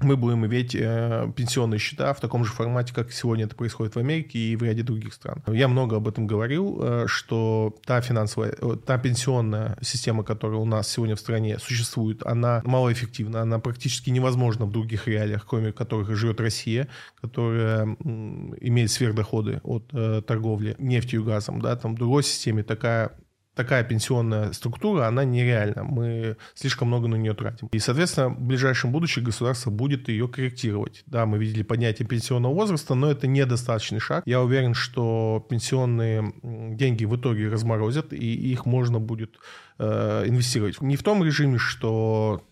[0.00, 3.98] мы будем иметь э, пенсионные счета в таком же формате, как сегодня это происходит в
[3.98, 5.42] Америке и в ряде других стран.
[5.46, 10.64] Я много об этом говорил, э, что та финансовая, э, та пенсионная система, которая у
[10.64, 16.14] нас сегодня в стране существует, она малоэффективна, она практически невозможна в других реалиях, кроме которых
[16.16, 16.88] живет Россия,
[17.20, 21.60] которая м, имеет сверхдоходы от э, торговли нефтью и газом.
[21.60, 23.12] Да, там в другой системе такая
[23.58, 25.82] такая пенсионная структура, она нереальна.
[25.82, 27.66] Мы слишком много на нее тратим.
[27.72, 31.02] И, соответственно, в ближайшем будущем государство будет ее корректировать.
[31.06, 34.22] Да, мы видели поднятие пенсионного возраста, но это недостаточный шаг.
[34.26, 39.40] Я уверен, что пенсионные деньги в итоге разморозят, и их можно будет
[39.80, 40.80] э, инвестировать.
[40.80, 42.44] Не в том режиме, что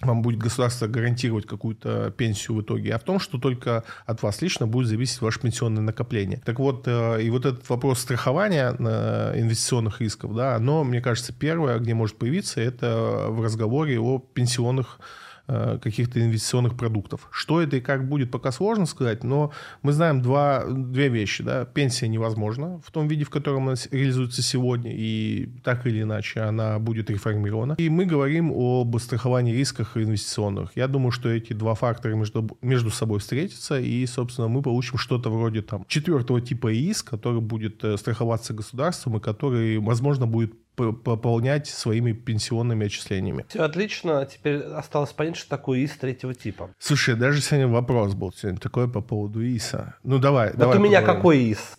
[0.00, 4.42] вам будет государство гарантировать какую-то пенсию в итоге, а в том, что только от вас
[4.42, 6.40] лично будет зависеть ваше пенсионное накопление.
[6.44, 11.78] Так вот, э, и вот этот вопрос страхования инвестиционных рисков, да, оно, мне кажется, первое,
[11.78, 17.28] где может появиться, это в разговоре о пенсионных Э, каких-то инвестиционных продуктов.
[17.30, 21.42] Что это и как будет, пока сложно сказать, но мы знаем два, две вещи.
[21.42, 21.64] Да?
[21.64, 26.78] Пенсия невозможна в том виде, в котором она реализуется сегодня, и так или иначе она
[26.78, 27.74] будет реформирована.
[27.78, 30.70] И мы говорим об страховании рисках инвестиционных.
[30.74, 35.30] Я думаю, что эти два фактора между, между собой встретятся, и, собственно, мы получим что-то
[35.30, 41.66] вроде там четвертого типа ИИС, который будет э, страховаться государством и который, возможно, будет пополнять
[41.66, 43.44] своими пенсионными отчислениями.
[43.48, 44.26] Все отлично.
[44.26, 46.70] Теперь осталось понять, что такое ИС третьего типа.
[46.78, 49.94] Слушай, даже сегодня вопрос был сегодня такой по поводу ИСа.
[50.04, 50.76] Ну давай, вот давай.
[50.76, 51.16] у меня поговорим.
[51.16, 51.78] какой ИС?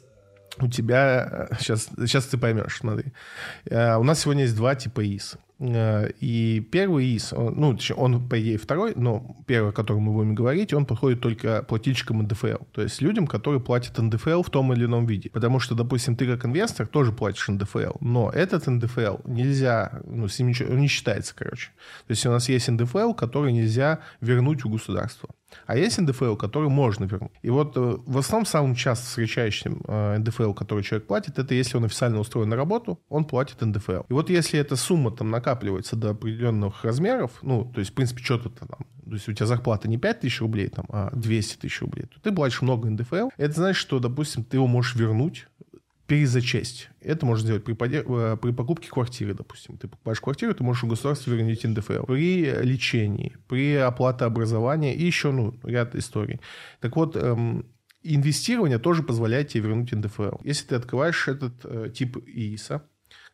[0.60, 3.14] У тебя сейчас, э, сейчас ты поймешь, смотри.
[3.66, 5.38] Э, у нас сегодня есть два типа ИС.
[5.60, 10.36] Э, и первый ИС, ну, он, по идее, второй, но первый, о котором мы будем
[10.36, 12.66] говорить, он подходит только плательщикам НДФЛ.
[12.72, 15.30] То есть людям, которые платят НДФЛ в том или ином виде.
[15.30, 20.38] Потому что, допустим, ты как инвестор тоже платишь НДФЛ, но этот НДФЛ нельзя, ну, с
[20.40, 21.72] ним ничего, он не считается, короче.
[22.08, 25.30] То есть у нас есть НДФЛ, который нельзя вернуть у государства.
[25.66, 27.32] А есть НДФЛ, который можно вернуть.
[27.42, 31.78] И вот э, в основном самым часто встречающим э, НДФЛ, который человек платит, это если
[31.78, 34.04] он официально устроен на работу, он платит НДФЛ.
[34.10, 38.24] И вот если эта сумма там накапливается до определенных размеров, ну, то есть, в принципе,
[38.24, 41.82] что-то там, то есть у тебя зарплата не 5 тысяч рублей, там, а 200 тысяч
[41.82, 43.30] рублей, то ты платишь много НДФЛ.
[43.38, 45.48] Это значит, что, допустим, ты его можешь вернуть
[46.08, 46.90] перезачесть.
[47.02, 49.78] Это можно сделать при, э, при покупке квартиры, допустим.
[49.78, 52.06] Ты покупаешь квартиру, ты можешь у государства вернуть НДФЛ.
[52.06, 56.40] При лечении, при оплате образования и еще ну, ряд историй.
[56.80, 57.66] Так вот, эм,
[58.04, 60.38] инвестирование тоже позволяет тебе вернуть НДФЛ.
[60.44, 62.84] Если ты открываешь этот э, тип ИИСа,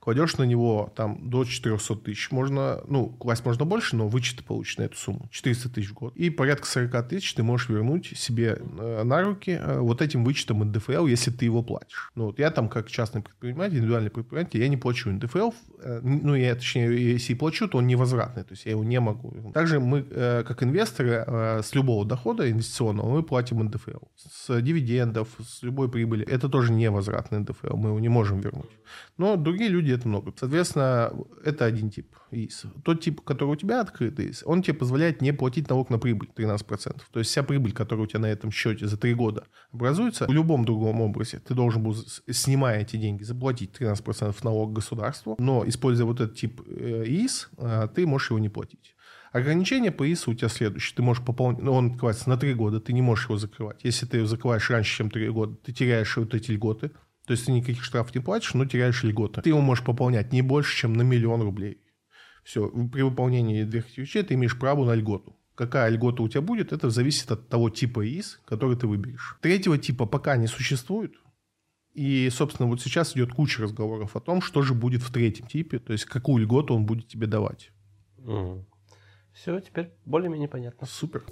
[0.04, 4.78] кладешь на него там до 400 тысяч, можно, ну, класть можно больше, но вычеты получишь
[4.78, 6.14] на эту сумму, 400 тысяч в год.
[6.18, 10.60] И порядка 40 тысяч ты можешь вернуть себе э, на руки э, вот этим вычетом
[10.60, 12.12] НДФЛ, если ты его платишь.
[12.16, 16.36] Ну, вот я там как частный предприниматель, индивидуальный предприниматель, я не плачу НДФЛ, э, ну,
[16.36, 19.54] я, точнее, если и плачу, то он невозвратный, то есть я его не могу.
[19.54, 21.26] Также мы, как инвесторы,
[21.64, 24.04] с любого дохода инвестиционного мы платим НДФЛ.
[24.18, 26.26] С дивидендов, с любой прибыли.
[26.26, 28.72] Это тоже невозвратный НДФЛ, мы его не можем вернуть.
[29.18, 30.34] Но другие люди это много.
[30.36, 32.66] Соответственно, это один тип ИИС.
[32.84, 36.30] Тот тип, который у тебя открытый ИИС, он тебе позволяет не платить налог на прибыль
[36.36, 37.02] 13%.
[37.12, 40.32] То есть вся прибыль, которая у тебя на этом счете за 3 года образуется, в
[40.32, 41.96] любом другом образе ты должен был,
[42.30, 47.88] снимая эти деньги, заплатить 13% налог государству, но используя вот этот тип э, ИИС, э,
[47.94, 48.96] ты можешь его не платить.
[49.34, 50.96] Ограничение по ИСу у тебя следующее.
[50.96, 53.84] Ты можешь пополнить, ну, он открывается на 3 года, ты не можешь его закрывать.
[53.84, 56.92] Если ты его закрываешь раньше, чем 3 года, ты теряешь вот эти льготы.
[57.26, 59.42] То есть ты никаких штрафов не платишь, но теряешь льготы.
[59.42, 61.80] Ты его можешь пополнять не больше, чем на миллион рублей.
[62.44, 65.38] Все, при выполнении этих вещей ты имеешь право на льготу.
[65.56, 69.38] Какая льгота у тебя будет, это зависит от того типа ИС, который ты выберешь.
[69.42, 71.14] Третьего типа пока не существует.
[71.94, 75.78] И, собственно, вот сейчас идет куча разговоров о том, что же будет в третьем типе,
[75.78, 77.72] то есть какую льготу он будет тебе давать.
[78.18, 78.66] Угу.
[79.34, 80.88] Все, теперь более-менее понятно.
[80.88, 81.24] Супер.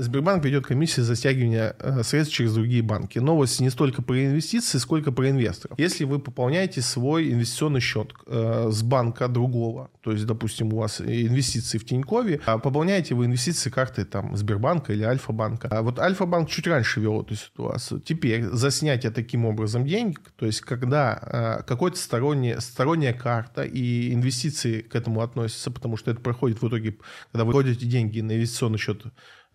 [0.00, 3.18] Сбербанк ведет комиссию за стягивание э, средств через другие банки.
[3.18, 5.78] Новость не столько про инвестиции, сколько про инвесторов.
[5.78, 11.00] Если вы пополняете свой инвестиционный счет э, с банка другого, то есть, допустим, у вас
[11.00, 15.68] инвестиции в Тинькове, а пополняете вы инвестиции карты там Сбербанка или Альфа-банка.
[15.70, 18.00] А вот Альфа-банк чуть раньше вел эту ситуацию.
[18.00, 24.14] Теперь за снятие таким образом денег, то есть когда э, какой-то сторонняя, сторонняя карта и
[24.14, 26.96] инвестиции к этому относятся, потому что это проходит в итоге,
[27.32, 29.04] когда вы вводите деньги на инвестиционный счет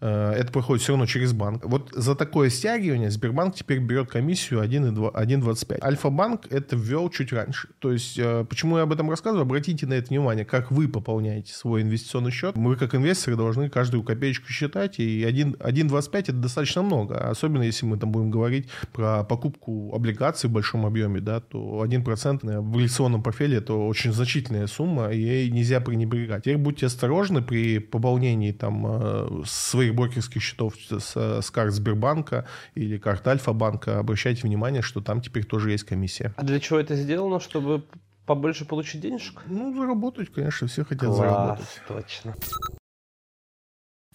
[0.08, 1.66] это проходит все равно через банк.
[1.66, 5.84] Вот за такое стягивание Сбербанк теперь берет комиссию 1,25.
[5.84, 7.70] Альфа-банк это ввел чуть раньше.
[7.80, 9.44] То есть, э, почему я об этом рассказываю?
[9.44, 12.56] Обратите на это внимание, как вы пополняете свой инвестиционный счет.
[12.56, 17.30] Мы, как инвесторы, должны каждую копеечку считать, и 1,25 это достаточно много.
[17.30, 22.44] Особенно, если мы там будем говорить про покупку облигаций в большом объеме, да, то 1%
[22.44, 26.44] в облигационном портфеле это очень значительная сумма, и ей нельзя пренебрегать.
[26.44, 32.98] Теперь будьте осторожны при пополнении там э, своих брокерских счетов с, с карт Сбербанка или
[32.98, 34.00] карт Альфа-банка.
[34.00, 36.34] Обращайте внимание, что там теперь тоже есть комиссия.
[36.38, 37.40] А для чего это сделано?
[37.40, 37.84] Чтобы
[38.26, 39.42] побольше получить денежек?
[39.48, 41.82] Ну, заработать, конечно, все хотят Класс, заработать.
[41.88, 42.36] точно.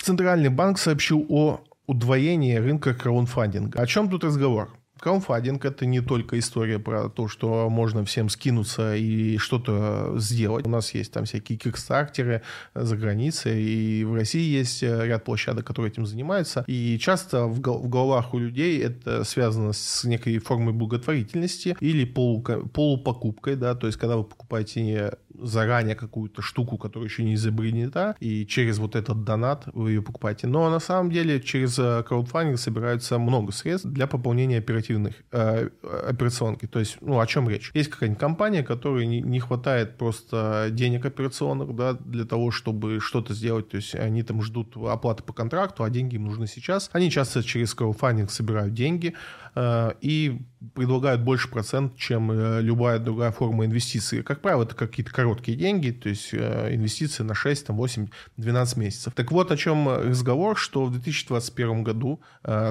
[0.00, 3.80] Центральный банк сообщил о удвоении рынка краудфандинга.
[3.80, 4.70] О чем тут разговор?
[5.00, 10.66] Краудфандинг– это не только история про то, что можно всем скинуться и что-то сделать.
[10.66, 12.42] У нас есть там всякие кикстартеры
[12.74, 16.64] за границей, и в России есть э, ряд площадок, которые этим занимаются.
[16.66, 23.56] И часто в головах у людей это связано с некой формой благотворительности или полу, полупокупкой,
[23.56, 28.78] да, то есть когда вы покупаете заранее какую-то штуку, которая еще не изобретена, и через
[28.78, 30.46] вот этот донат вы ее покупаете.
[30.46, 35.68] Но на самом деле через э, краудфандинг собирается много средств для пополнения оперативных э,
[36.08, 36.66] операционки.
[36.66, 37.70] То есть, ну, о чем речь?
[37.74, 43.34] Есть какая-нибудь компания, которой не, не хватает просто денег операционных, да, для того, чтобы что-то
[43.34, 43.68] сделать.
[43.68, 46.90] То есть они там ждут оплаты по контракту, а деньги им нужны сейчас.
[46.92, 49.14] Они часто через краудфандинг собирают деньги,
[49.56, 50.40] и
[50.74, 54.22] предлагают больше процент, чем э, любая другая форма инвестиций.
[54.22, 58.76] Как правило, это какие-то короткие деньги, то есть э, инвестиции на 6, там, 8, 12
[58.76, 59.14] месяцев.
[59.14, 62.20] Так вот, о чем разговор, что в 2021 году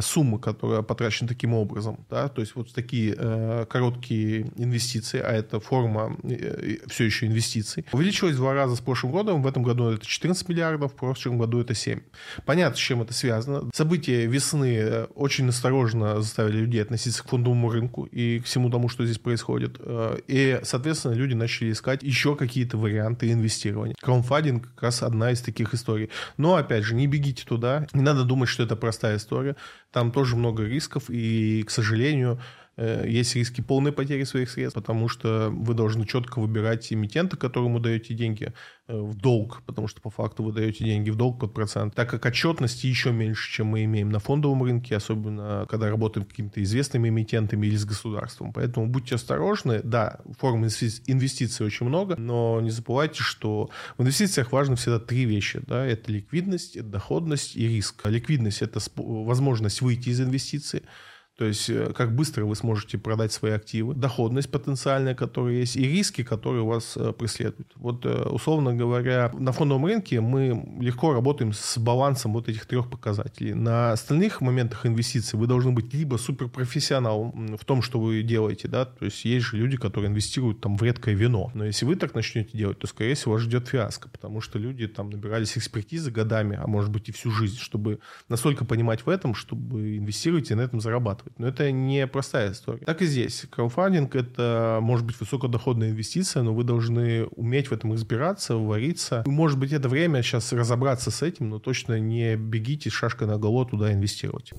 [0.02, 3.16] суммы, которые потрачены таким образом, да, то есть вот такие
[3.70, 6.16] короткие инвестиции, а это форма
[6.88, 9.42] все еще инвестиций, увеличилась в два раза с прошлым годом.
[9.42, 12.00] В этом году это 14 миллиардов, в прошлом году это 7.
[12.46, 13.70] Понятно, с чем это связано.
[13.74, 19.06] События весны очень осторожно заставили людей относиться к фондовому рынку и к всему тому, что
[19.06, 19.78] здесь происходит.
[19.80, 23.96] Э, и, соответственно, люди начали искать еще какие-то варианты инвестирования.
[24.00, 26.10] Краудфандинг как раз одна из таких историй.
[26.38, 27.88] Но, опять же, не бегите туда.
[27.94, 29.56] Не надо думать, что это простая история.
[29.92, 31.10] Там тоже много рисков.
[31.10, 32.40] И, к сожалению,
[32.80, 38.14] есть риски полной потери своих средств, потому что вы должны четко выбирать эмитента, которому даете
[38.14, 38.54] деньги
[38.88, 42.10] э, в долг, потому что по факту вы даете деньги в долг под процент, так
[42.10, 46.64] как отчетности еще меньше, чем мы имеем на фондовом рынке, особенно когда работаем с какими-то
[46.64, 48.54] известными эмитентами или с государством.
[48.54, 49.82] Поэтому будьте осторожны.
[49.84, 55.62] Да, форм инвестиций очень много, но не забывайте, что в инвестициях важно всегда три вещи.
[55.68, 55.86] Да?
[55.86, 58.08] Это ликвидность, это доходность и риск.
[58.08, 60.84] Ликвидность– это возможность выйти из инвестиций,
[61.40, 65.84] то есть, э, как быстро вы сможете продать свои активы, доходность потенциальная, которая есть, и
[65.88, 67.72] риски, которые вас э, преследуют.
[67.76, 72.90] Вот, э, условно говоря, на фондовом рынке мы легко работаем с балансом вот этих трех
[72.90, 73.54] показателей.
[73.54, 78.84] На остальных моментах инвестиций вы должны быть либо суперпрофессионалом в том, что вы делаете, да,
[78.84, 81.52] то есть есть же люди, которые инвестируют там в редкое вино.
[81.54, 84.88] Но если вы так начнете делать, то, скорее всего, вас ждет фиаско, потому что люди
[84.88, 89.34] там набирались экспертизы годами, а может быть и всю жизнь, чтобы настолько понимать в этом,
[89.34, 91.40] чтобы инвестировать и на этом зарабатывать зарабатывать.
[91.40, 92.86] Но это не простая история.
[92.86, 93.46] Так и здесь.
[93.50, 99.24] Краудфандинг— это, может быть, высокодоходная инвестиция, но вы должны уметь в этом разбираться, вариться.
[99.26, 103.66] Может быть, это время сейчас разобраться с этим, но точно не бегите шашкой на голову
[103.66, 104.54] туда инвестировать.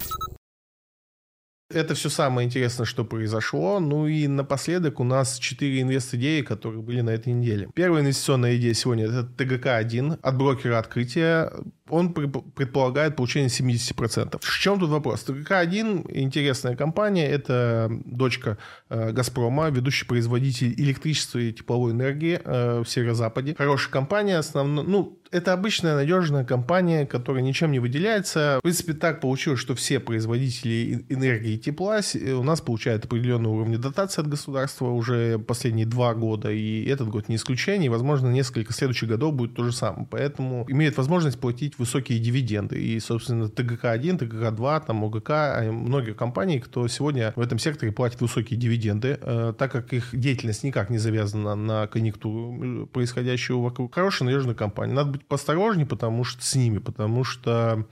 [1.73, 3.79] Это все самое интересное, что произошло.
[3.79, 7.69] Ну и напоследок у нас четыре инвест-идеи, которые были на этой неделе.
[7.75, 11.53] Первая инвестиционная идея сегодня– это ТГК-1 от брокера открытия
[11.91, 14.39] он предполагает получение 70%.
[14.41, 15.23] В чем тут вопрос?
[15.23, 22.89] ТК-1 интересная компания, это дочка э, Газпрома, ведущий производитель электричества и тепловой энергии э, в
[22.89, 23.55] северо-западе.
[23.57, 28.59] Хорошая компания, основно, ну, это обычная надежная компания, которая ничем не выделяется.
[28.59, 32.01] В принципе, так получилось, что все производители энергии и тепла
[32.37, 37.29] у нас получают определенные уровни дотации от государства уже последние два года, и этот год
[37.29, 40.07] не исключение, и, возможно, несколько следующих годов будет то же самое.
[40.11, 42.81] Поэтому имеют возможность платить высокие дивиденды.
[42.81, 48.21] И, собственно, ТГК-1, ТГК-2, там, ОГК, а многие компании, кто сегодня в этом секторе платит
[48.21, 53.95] высокие дивиденды, э, так как их деятельность никак не завязана на конъюнктуру происходящего вокруг.
[53.95, 54.93] Хорошая, надежная компания.
[54.93, 57.87] Надо быть поосторожнее, потому что с ними, потому что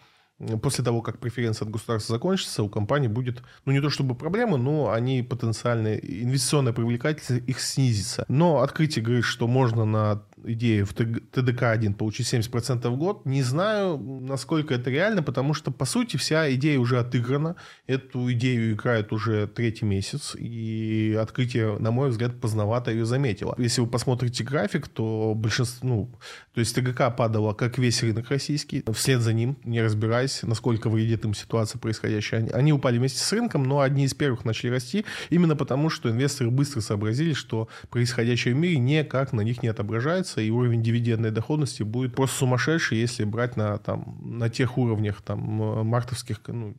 [0.62, 4.56] после того, как преференция от государства закончится, у компании будет, ну не то чтобы проблемы,
[4.56, 8.24] но они потенциальные, инвестиционная привлекательность их снизится.
[8.28, 13.26] Но открытие говорит, что можно на идею в ТДК-1 получить 70% в год.
[13.26, 17.56] Не знаю, насколько это реально, потому что, по сути, вся идея уже отыграна.
[17.86, 23.54] Эту идею играет уже третий месяц, и открытие, на мой взгляд, поздновато ее заметило.
[23.58, 26.10] Если вы посмотрите график, то большинство, ну,
[26.54, 31.24] то есть ТГК падало, как весь рынок российский, вслед за ним, не разбираясь, насколько вредит
[31.24, 32.40] им ситуация происходящая.
[32.40, 36.10] Они, они упали вместе с рынком, но одни из первых начали расти, именно потому, что
[36.10, 41.30] инвесторы быстро сообразили, что происходящее в мире никак на них не отображается, и уровень дивидендной
[41.30, 45.40] доходности будет просто сумасшедший, если брать на, там, на тех уровнях там,
[45.86, 46.74] мартовских, ну,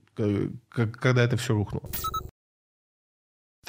[0.70, 1.89] когда это все рухнуло.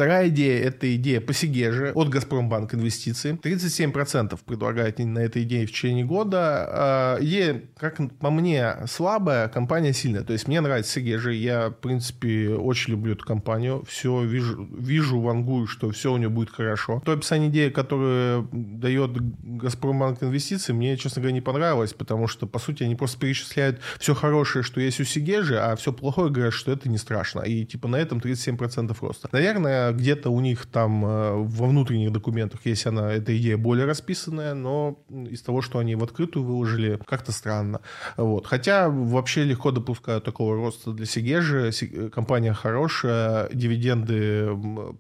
[0.01, 3.35] Вторая идея– это идея по Сигеже от Газпромбанк инвестиции.
[3.35, 6.39] 37% предлагают на этой идее в течение года.
[6.71, 10.23] А, идея, как по мне, слабая, компания сильная.
[10.23, 13.85] То есть мне нравится Сигежа, я, в принципе, очень люблю эту компанию.
[13.87, 17.03] Все вижу, вижу вангую, что все у нее будет хорошо.
[17.05, 19.11] То описание идеи, которое дает
[19.43, 24.15] Газпромбанк инвестиции, мне, честно говоря, не понравилось, потому что, по сути, они просто перечисляют все
[24.15, 27.43] хорошее, что есть у Сигежи, а все плохое говорят, что это не страшно.
[27.43, 29.29] И типа на этом 37% роста.
[29.33, 34.55] Наверное, где-то у них там э, во внутренних документах есть она, эта идея более расписанная,
[34.55, 37.81] но из того, что они в открытую выложили, как-то странно.
[38.17, 38.47] Вот.
[38.47, 41.71] Хотя вообще легко допускаю такого роста для Сигежи.
[41.81, 44.49] Э, компания хорошая, дивиденды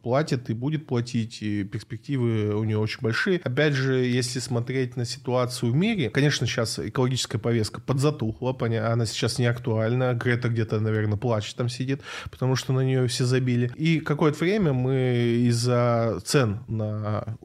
[0.02, 3.40] платит и будет платить, и перспективы у нее очень большие.
[3.44, 9.38] Опять же, если смотреть на ситуацию в мире, конечно, сейчас экологическая повестка подзатухла, она сейчас
[9.38, 10.14] не актуальна.
[10.14, 13.70] Грета где-то, наверное, плачет там сидит, потому что на нее все забили.
[13.76, 17.36] И какое-то время мы из-за цен на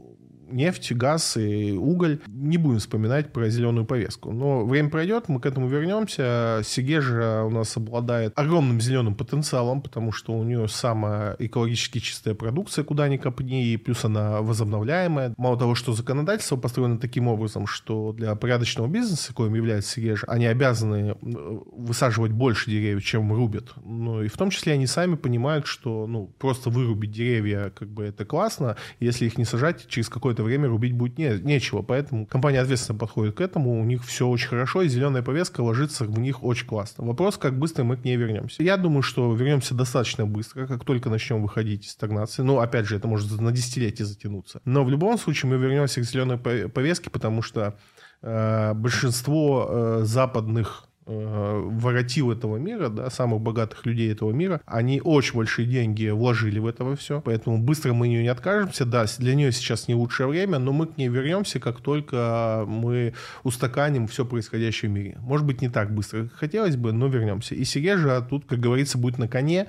[0.49, 2.19] нефть, газ и уголь.
[2.27, 4.31] Не будем вспоминать про зеленую повестку.
[4.31, 6.61] Но время пройдет, мы к этому вернемся.
[6.63, 12.83] Сигежа у нас обладает огромным зеленым потенциалом, потому что у нее самая экологически чистая продукция,
[12.83, 15.33] куда ни копни, и плюс она возобновляемая.
[15.37, 20.45] Мало того, что законодательство построено таким образом, что для порядочного бизнеса, коим является Сигежа, они
[20.45, 23.73] обязаны высаживать больше деревьев, чем рубят.
[23.83, 28.03] Ну и в том числе они сами понимают, что ну, просто вырубить деревья, как бы
[28.03, 31.81] это классно, если их не сажать, через какое какое-то время рубить будет не, нечего.
[31.81, 36.05] Поэтому компания ответственно подходит к этому, у них все очень хорошо, и зеленая повестка ложится
[36.05, 37.05] в них очень классно.
[37.05, 38.63] Вопрос, как быстро мы к ней вернемся.
[38.63, 42.43] Я думаю, что вернемся достаточно быстро, как только начнем выходить из стагнации.
[42.43, 44.61] Ну, опять же, это может на десятилетие затянуться.
[44.65, 47.77] Но в любом случае мы вернемся к зеленой повестке, потому что
[48.21, 55.35] э, большинство э, западных воротил этого мира, да, самых богатых людей этого мира, они очень
[55.35, 59.51] большие деньги вложили в это все, поэтому быстро мы нее не откажемся, да, для нее
[59.51, 64.89] сейчас не лучшее время, но мы к ней вернемся, как только мы устаканим все происходящее
[64.89, 65.17] в мире.
[65.19, 67.55] Может быть, не так быстро, как хотелось бы, но вернемся.
[67.55, 69.67] И Сережа тут, как говорится, будет на коне,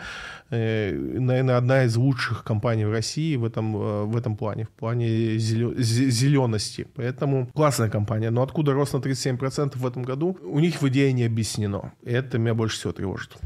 [0.51, 4.71] э, наверное, одна из лучших компаний в России в этом, э, в этом плане, в
[4.71, 6.87] плане зелености.
[6.95, 8.31] Поэтому классная компания.
[8.31, 10.39] Но откуда рост на 37% в этом году?
[10.43, 11.93] У них в идее не объяснено.
[12.05, 13.37] Это меня больше всего тревожит.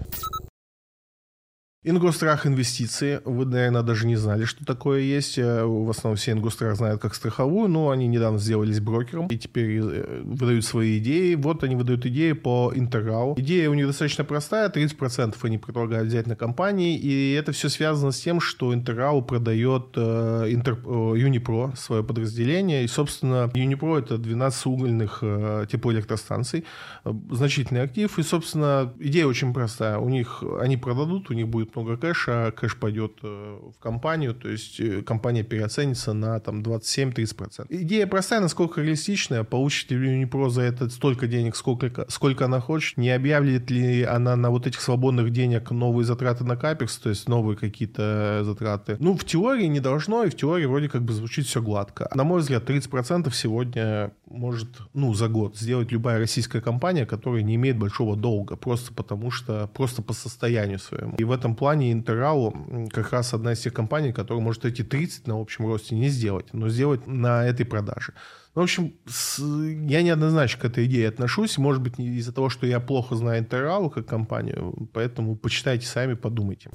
[1.83, 3.23] Ингострах инвестиции.
[3.25, 5.39] Вы, наверное, даже не знали, что такое есть.
[5.39, 9.81] Э, в основном все Ингострах знают как страховую, но они недавно сделались брокером и теперь
[9.83, 11.37] э, выдают свои идеи.
[11.37, 13.35] Вот они выдают идеи по Интеррау.
[13.39, 14.69] Идея у них достаточно простая.
[14.69, 16.99] 30% они предлагают взять на компании.
[16.99, 22.85] И это все связано с тем, что Интеррау продает э, Интер, Юнипро, свое подразделение.
[22.85, 25.21] И, собственно, Юнипро это 12 угольных
[25.71, 26.67] теплоэлектростанций.
[27.31, 28.19] Значительный актив.
[28.19, 29.97] И, собственно, идея очень простая.
[29.97, 34.49] У них они продадут, у них будет много кэша, кэш пойдет э, в компанию, то
[34.49, 37.67] есть э, компания переоценится на там 27-30%.
[37.69, 42.97] Идея простая, насколько реалистичная, получит ли Unipro за это столько денег, сколько, сколько она хочет,
[42.97, 47.29] не объявит ли она на вот этих свободных денег новые затраты на каперс, то есть
[47.29, 48.97] новые какие-то затраты.
[48.99, 52.11] Ну, в теории не должно, и в теории вроде как бы звучит все гладко.
[52.15, 57.57] На мой взгляд, 30% сегодня может, ну, за год сделать любая российская компания, которая не
[57.57, 61.17] имеет большого долга, просто потому что, просто по состоянию своему.
[61.17, 65.27] И в этом плане Интеррау как раз одна из тех компаний, которая может эти 30
[65.27, 68.15] на общем росте не сделать, но сделать на этой продаже.
[68.55, 71.59] Ну, в общем, с, я неоднозначно к этой идее отношусь.
[71.59, 76.71] Может быть, из-за того, что я плохо знаю Интеррау как компанию, поэтому почитайте сами, подумайте.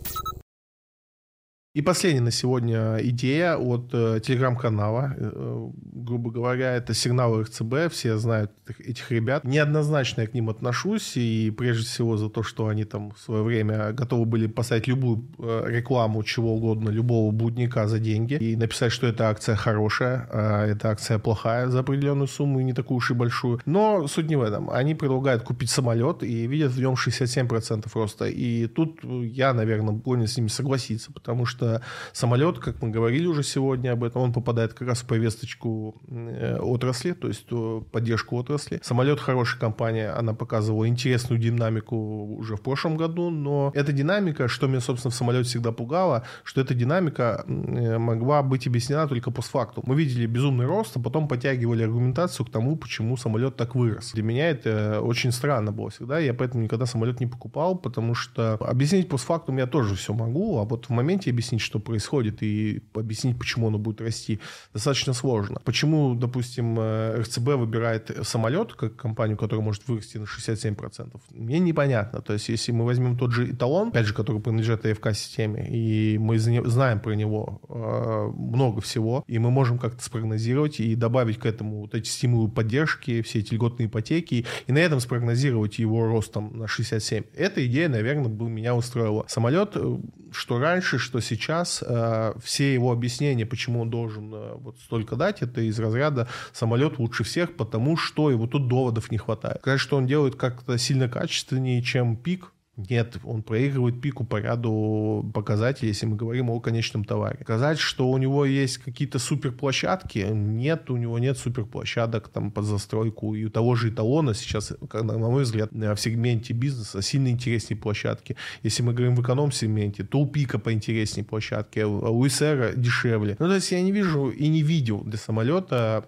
[1.75, 8.17] И последняя на сегодня идея от э, телеграм-канала, э, грубо говоря, это сигналы РЦБ, все
[8.17, 9.43] знают этих ребят.
[9.43, 13.43] Неоднозначно я к ним отношусь, и прежде всего за то, что они там в свое
[13.43, 18.93] время готовы были поставить любую э, рекламу, чего угодно, любого будника за деньги, и написать,
[18.93, 23.11] что эта акция хорошая, а эта акция плохая за определенную сумму, и не такую уж
[23.11, 23.59] и большую.
[23.65, 24.69] Но суть не в этом.
[24.69, 28.27] Они предлагают купить самолет и видят в нем 67% роста.
[28.27, 31.81] И тут я, наверное, склонен с ними согласиться, потому что что
[32.13, 36.57] самолет, как мы говорили уже сегодня об этом, он попадает как раз в повесточку э,
[36.59, 37.47] отрасли, то есть
[37.91, 38.79] поддержку отрасли.
[38.83, 41.95] Самолет хорошая компания, она показывала интересную динамику
[42.37, 46.61] уже в прошлом году, но эта динамика, что меня, собственно, в самолете всегда пугало, что
[46.61, 49.83] эта динамика могла быть объяснена только постфактум.
[49.87, 54.11] Мы видели безумный рост, а потом подтягивали аргументацию к тому, почему самолет так вырос.
[54.13, 58.53] Для меня это очень странно было всегда, я поэтому никогда самолет не покупал, потому что
[58.55, 63.37] объяснить постфактум я тоже все могу, а вот в моменте объяснить, что происходит, и объяснить,
[63.37, 64.39] почему оно будет расти,
[64.73, 65.61] достаточно сложно.
[65.63, 72.21] Почему, допустим, э, РЦБ выбирает самолет как компанию, которая может вырасти на 67%, мне непонятно.
[72.21, 76.39] То есть, если мы возьмем тот же эталон, опять же, который принадлежит АФК-системе, и мы
[76.39, 81.81] знаем про него э, много всего, и мы можем как-то спрогнозировать и добавить к этому
[81.81, 86.67] вот эти стимулы поддержки, все эти льготные ипотеки, и на этом спрогнозировать его ростом на
[86.67, 87.23] 67.
[87.35, 89.25] Эта идея, наверное, бы меня устроила.
[89.27, 89.97] Самолет, э,
[90.31, 91.44] что раньше, что сейчас,
[91.81, 96.99] э, все его объяснения, почему он должен э, вот столько дать, это из разряда самолет
[96.99, 99.59] лучше всех, потому что его тут доводов не хватает.
[99.61, 105.29] Сказать, что он делает как-то сильно качественнее, чем пик, нет, он проигрывает пику по ряду
[105.33, 107.39] показателей, если мы говорим о конечном товаре.
[107.41, 113.33] Сказать, что у него есть какие-то суперплощадки, нет, у него нет суперплощадок там под застройку.
[113.33, 118.35] И у того же эталона сейчас, на мой взгляд, в сегменте бизнеса сильно интереснее площадки.
[118.61, 123.37] Если мы говорим в эконом-сегменте, то у пика поинтереснее площадки, а у СР дешевле.
[123.39, 126.05] Ну, то есть я не вижу и не видел для самолета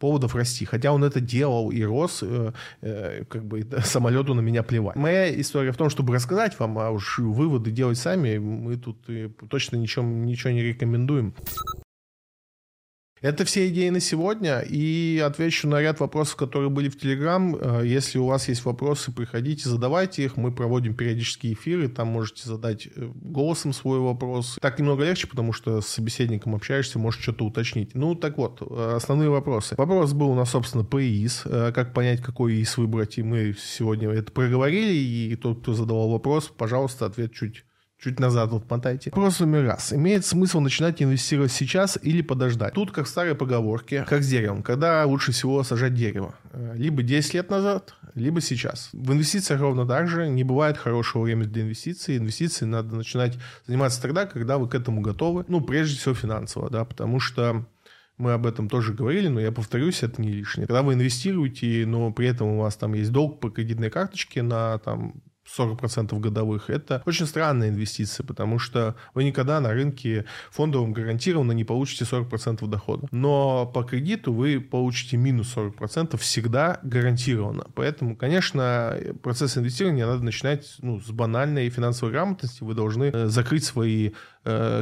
[0.00, 0.64] поводов расти.
[0.64, 4.96] Хотя он это делал и рос, э, э, как бы самолету на меня плевать.
[4.96, 8.96] Моя история в том, что чтобы рассказать вам, а уж выводы делать сами, мы тут
[9.50, 11.34] точно ничего, ничего не рекомендуем.
[13.22, 17.56] Это все идеи на сегодня, и отвечу на ряд вопросов, которые были в Телеграм.
[17.56, 20.36] Э, если у вас есть вопросы, приходите, задавайте их.
[20.36, 24.58] Мы проводим периодические эфиры, там можете задать э, голосом свой вопрос.
[24.60, 27.94] Так немного легче, потому что с собеседником общаешься, можешь что-то уточнить.
[27.94, 29.76] Ну, так вот, э, основные вопросы.
[29.78, 31.44] Вопрос был у нас, собственно, по ИИС.
[31.74, 36.52] Как понять, какой ИИС выбрать, и мы сегодня это проговорили, и тот, кто задавал вопрос,
[36.54, 37.64] пожалуйста, ответ чуть
[37.98, 39.10] чуть назад вот мотайте.
[39.10, 39.92] Вопрос номер раз.
[39.92, 42.74] Имеет смысл начинать инвестировать сейчас или подождать?
[42.74, 44.62] Тут, как в старой поговорке, как с деревом.
[44.62, 46.34] Когда лучше всего сажать дерево?
[46.52, 48.90] Э, либо 10 лет назад, либо сейчас.
[48.92, 50.28] В инвестициях ровно так же.
[50.28, 52.18] Не бывает хорошего времени для инвестиций.
[52.18, 55.44] Инвестиции надо начинать заниматься тогда, когда вы к этому готовы.
[55.48, 57.66] Ну, прежде всего финансово, да, потому что
[58.18, 60.66] мы об этом тоже говорили, но я повторюсь, это не лишнее.
[60.66, 64.78] Когда вы инвестируете, но при этом у вас там есть долг по кредитной карточке на
[64.78, 71.52] там 40% годовых, это очень странная инвестиция, потому что вы никогда на рынке фондовом гарантированно
[71.52, 73.08] не получите 40% дохода.
[73.10, 77.66] Но по кредиту вы получите минус 40% всегда гарантированно.
[77.74, 82.62] Поэтому, конечно, процесс инвестирования надо начинать ну, с банальной финансовой грамотности.
[82.62, 84.12] Вы должны э, закрыть свои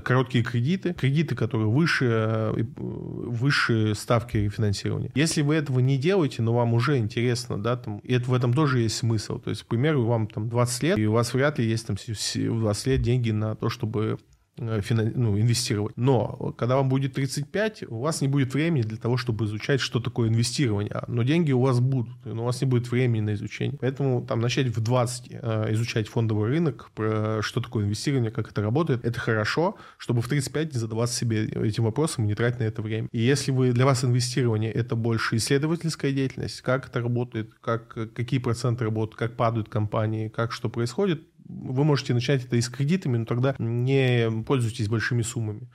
[0.05, 5.11] короткие кредиты, кредиты, которые выше, э, выше ставки финансирования.
[5.15, 8.53] Если вы этого не делаете, но вам уже интересно, да, там, и это, в этом
[8.53, 9.39] тоже есть смысл.
[9.39, 11.97] То есть, к примеру, вам там 20 лет, и у вас вряд ли есть там
[11.97, 14.17] 20 лет деньги на то, чтобы Э,
[14.57, 15.97] ну, инвестировать.
[15.97, 20.01] Но когда вам будет 35, у вас не будет времени для того, чтобы изучать, что
[20.01, 21.03] такое инвестирование.
[21.09, 23.77] Но деньги у вас будут, но у вас не будет времени на изучение.
[23.81, 28.63] Поэтому там начать в 20 э, изучать фондовый рынок, про что такое инвестирование, как это
[28.63, 32.65] работает, это хорошо, чтобы в 35 не задаваться себе этим вопросом и не тратить на
[32.65, 33.09] это время.
[33.13, 38.41] И если вы для вас инвестирование это больше исследовательская деятельность, как это работает, как, какие
[38.41, 43.19] проценты работают, как падают компании, как что происходит, вы можете начать это и с кредитами,
[43.19, 45.69] но тогда не пользуйтесь большими суммами.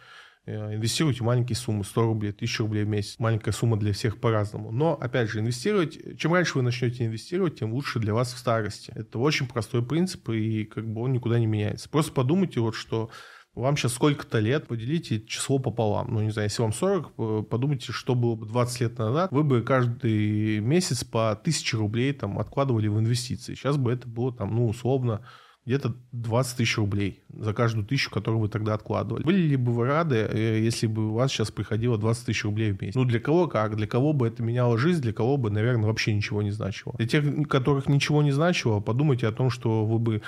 [0.46, 3.20] Э, инвестируйте маленькие суммы, 100 рублей, 1000 рублей в месяц.
[3.20, 4.72] Маленькая сумма для всех по-разному.
[4.72, 8.92] Но, опять же, инвестировать, чем раньше вы начнете инвестировать, тем лучше для вас в старости.
[8.96, 11.90] Это очень простой принцип, и как бы он никуда не меняется.
[11.90, 13.12] Просто подумайте вот, что
[13.54, 16.14] вам сейчас сколько-то лет, поделите число пополам.
[16.14, 19.32] Ну, не знаю, если вам 40, э, подумайте, что было бы 20 лет назад.
[19.32, 23.56] Вы бы каждый месяц по 1000 рублей там откладывали в инвестиции.
[23.56, 25.26] Сейчас бы это было там, ну, условно,
[25.66, 29.24] где-то 20 тысяч рублей за каждую тысячу, которую вы тогда откладывали.
[29.24, 32.72] Были ли бы вы рады, э, если бы у вас сейчас приходило 20 тысяч рублей
[32.72, 32.96] в месяц?
[32.96, 33.76] Ну, для кого как?
[33.76, 36.96] Для кого бы это меняло жизнь, для кого бы, наверное, вообще ничего не значило.
[36.98, 40.22] Для тех, которых ничего не значило, подумайте о том, что вы бы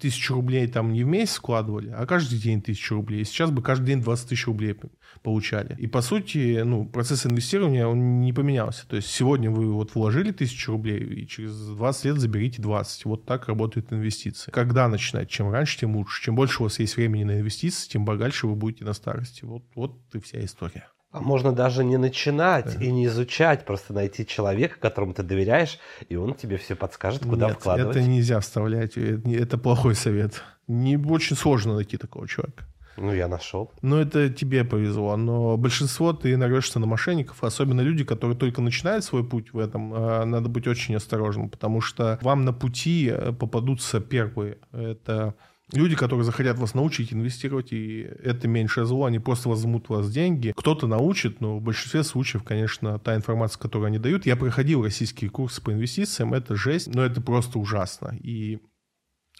[0.00, 3.24] тысячу рублей там не в месяц вкладывали, а каждый день тысячу рублей.
[3.24, 4.76] Сейчас бы каждый день 20 тысяч рублей
[5.22, 5.76] получали.
[5.78, 8.86] И по сути, ну, процесс инвестирования, он не поменялся.
[8.86, 13.04] То есть сегодня вы вот вложили тысячу рублей, и через 20 лет заберите 20.
[13.04, 14.50] Вот так работают инвестиции.
[14.50, 15.28] Когда начинать?
[15.28, 16.22] Чем раньше, тем лучше.
[16.22, 19.44] Чем больше у вас есть времени на инвестиции, тем богаче вы будете на старости.
[19.44, 20.88] Вот, вот и вся история.
[21.14, 26.16] А можно даже не начинать и не изучать, просто найти человека, которому ты доверяешь, и
[26.16, 27.96] он тебе все подскажет, куда Нет, вкладывать.
[27.96, 30.42] это нельзя вставлять, это, это плохой совет.
[30.66, 32.64] Не очень сложно найти такого человека.
[32.96, 33.70] Ну, я нашел.
[33.80, 39.04] Ну, это тебе повезло, но большинство ты нарвешься на мошенников, особенно люди, которые только начинают
[39.04, 43.32] свой путь в этом, а, надо быть очень осторожным, потому что вам на пути э,
[43.32, 44.58] попадутся первые.
[44.72, 45.34] Это
[45.72, 50.10] Люди, которые захотят вас научить инвестировать, и это меньшее зло, они просто возьмут у вас
[50.10, 50.52] деньги.
[50.54, 54.26] Кто-то научит, но в большинстве случаев, конечно, та информация, которую они дают.
[54.26, 58.14] Я проходил российские курсы по инвестициям, это жесть, но это просто ужасно.
[58.22, 58.60] И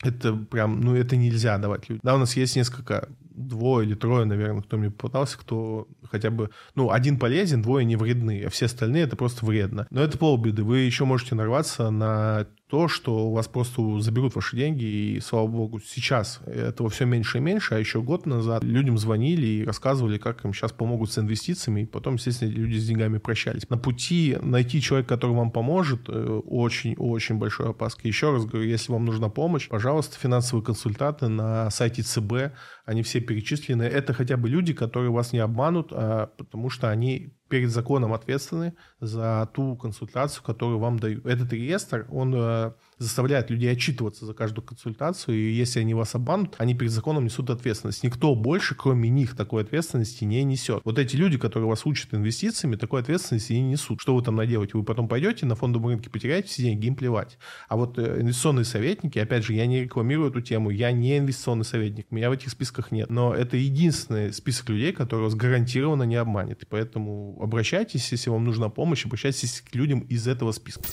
[0.03, 2.01] это прям, ну, это нельзя давать людям.
[2.03, 6.51] Да, у нас есть несколько, двое или трое, наверное, кто мне попытался, кто хотя бы,
[6.75, 9.87] ну, один полезен, двое не вредны, а все остальные это просто вредно.
[9.91, 10.63] Но это полбеды.
[10.63, 15.47] Вы еще можете нарваться на то, что у вас просто заберут ваши деньги, и, слава
[15.47, 20.19] богу, сейчас этого все меньше и меньше, а еще год назад людям звонили и рассказывали,
[20.19, 23.69] как им сейчас помогут с инвестициями, и потом, естественно, люди с деньгами прощались.
[23.69, 28.09] На пути найти человека, который вам поможет, очень-очень э, большой опаска.
[28.09, 32.55] Еще раз говорю, если вам нужна помощь, пожалуйста, финансовые консультанты на сайте ЦБ,
[32.87, 33.83] они все перечислены.
[33.83, 38.75] Это хотя бы люди, которые вас не обманут, а потому что они перед законом ответственны
[39.01, 41.27] за ту консультацию, которую вам дают.
[41.27, 46.55] Этот реестр, он э, заставляет людей отчитываться за каждую консультацию, и если они вас обманут,
[46.59, 48.03] они перед законом несут ответственность.
[48.03, 50.83] Никто больше, кроме них, такой ответственности не несет.
[50.85, 54.01] Вот эти люди, которые вас учат инвестициями, такой ответственности не несут.
[54.01, 54.79] Что вы там наделаете?
[54.79, 57.39] Вы потом пойдете на фондовом рынке, потеряете все деньги, им плевать.
[57.69, 61.65] А вот э, инвестиционные советники, опять же, я не рекламирую эту тему, я не инвестиционный
[61.65, 63.11] советник, меня в этих списках нет.
[63.11, 66.63] Но это единственный список людей, который вас гарантированно не обманет.
[66.63, 70.85] И поэтому обращайтесь, если вам нужна помощь, обращайтесь к людям из этого списка.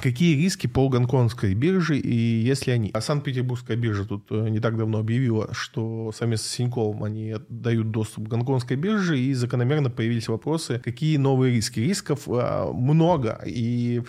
[0.00, 2.90] Какие риски по гонконгской бирже и если они?
[2.94, 7.90] А Санкт-Петербургская биржа тут э, не так давно объявила, что совместно с Синьковым они дают
[7.90, 11.80] доступ к гонконгской бирже, и закономерно появились вопросы, какие новые риски.
[11.80, 14.02] Рисков а, много, и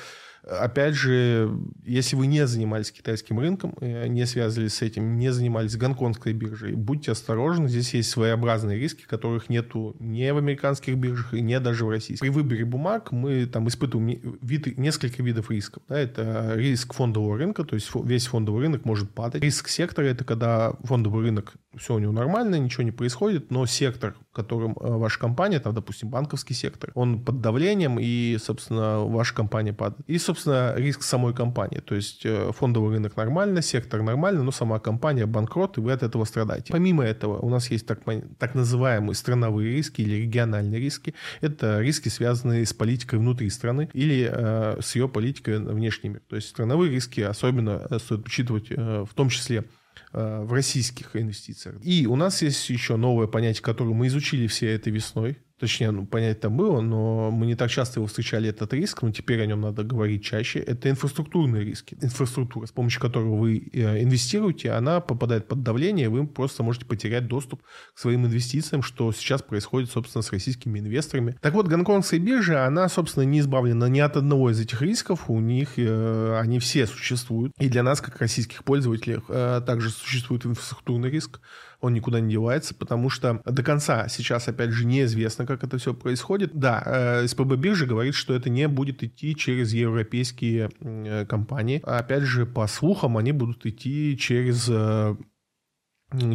[0.49, 1.51] Опять же,
[1.85, 6.73] если вы не занимались китайским рынком, э, не связывались с этим, не занимались гонконгской биржей,
[6.73, 7.67] будьте осторожны.
[7.67, 12.21] Здесь есть своеобразные риски, которых нету ни в американских биржах, и не даже в российских.
[12.21, 15.83] При выборе бумаг мы там испытываем вид, несколько видов рисков.
[15.87, 19.43] Да, это риск фондового рынка, то есть весь фондовый рынок может падать.
[19.43, 24.15] Риск сектора– это когда фондовый рынок все у него нормально, ничего не происходит, но сектор,
[24.33, 29.73] которым э, ваша компания, там, допустим, банковский сектор, он под давлением, и, собственно, ваша компания
[29.73, 30.07] падает.
[30.07, 31.79] И, собственно, риск самой компании.
[31.79, 36.03] То есть э, фондовый рынок нормально, сектор нормально, но сама компания банкрот, и вы от
[36.03, 36.71] этого страдаете.
[36.71, 38.01] Помимо этого, у нас есть так,
[38.37, 41.13] так называемые страновые риски или региональные риски.
[41.41, 46.19] Это риски, связанные с политикой внутри страны или э, с ее политикой внешними.
[46.27, 49.65] То есть страновые риски особенно э, стоит учитывать э, в том числе
[50.11, 51.75] Э, в российских инвестициях.
[51.83, 55.37] И у нас есть еще новое понятие, которое мы изучили все этой весной.
[55.59, 59.11] Точнее, ну, понять там было, но мы не так часто его встречали, этот риск, но
[59.11, 60.59] теперь о нем надо говорить чаще.
[60.59, 61.97] Это инфраструктурные риски.
[62.01, 67.27] Инфраструктура, с помощью которой вы э, инвестируете, она попадает под давление, вы просто можете потерять
[67.27, 67.61] доступ
[67.93, 71.35] к своим инвестициям, что сейчас происходит, собственно, с российскими инвесторами.
[71.41, 75.41] Так вот, гонконгская биржа, она, собственно, не избавлена ни от одного из этих рисков, у
[75.41, 77.51] них э, они все существуют.
[77.59, 81.41] И для нас, как российских пользователей, э, также существует инфраструктурный риск
[81.81, 85.93] он никуда не девается, потому что до конца сейчас, опять же, неизвестно, как это все
[85.93, 86.51] происходит.
[86.53, 91.81] Да, э, СПБ биржа говорит, что это не будет идти через европейские э, компании.
[91.83, 95.15] Опять же, по слухам, они будут идти через, э,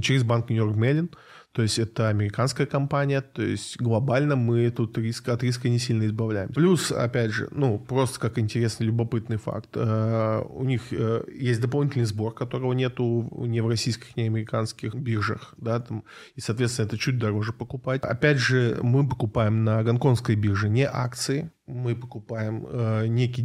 [0.00, 1.10] через банк Нью-Йорк Меллин,
[1.54, 6.04] то есть это американская компания, то есть глобально мы тут риск, от риска не сильно
[6.04, 6.48] избавляем.
[6.48, 12.06] Плюс, опять же, ну, просто как интересный, любопытный факт, э, у них э, есть дополнительный
[12.06, 16.02] сбор, которого нету ни в российских, ни в американских биржах, да, там,
[16.34, 18.02] и, соответственно, это чуть дороже покупать.
[18.02, 23.42] Опять же, мы покупаем на гонконгской бирже не акции, мы покупаем э, некий,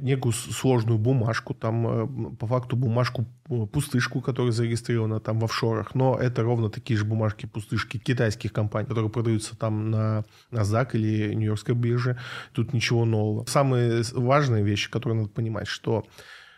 [0.00, 5.94] некую сложную бумажку, там э, по факту бумажку э, пустышку, которая зарегистрирована там в офшорах,
[5.94, 11.34] но это ровно такие же бумажки пустышки китайских компаний, которые продаются там на NASDAQ или
[11.34, 12.18] Нью-Йоркской бирже.
[12.52, 13.44] Тут ничего нового.
[13.46, 16.06] Самые важные вещи, которые надо понимать, что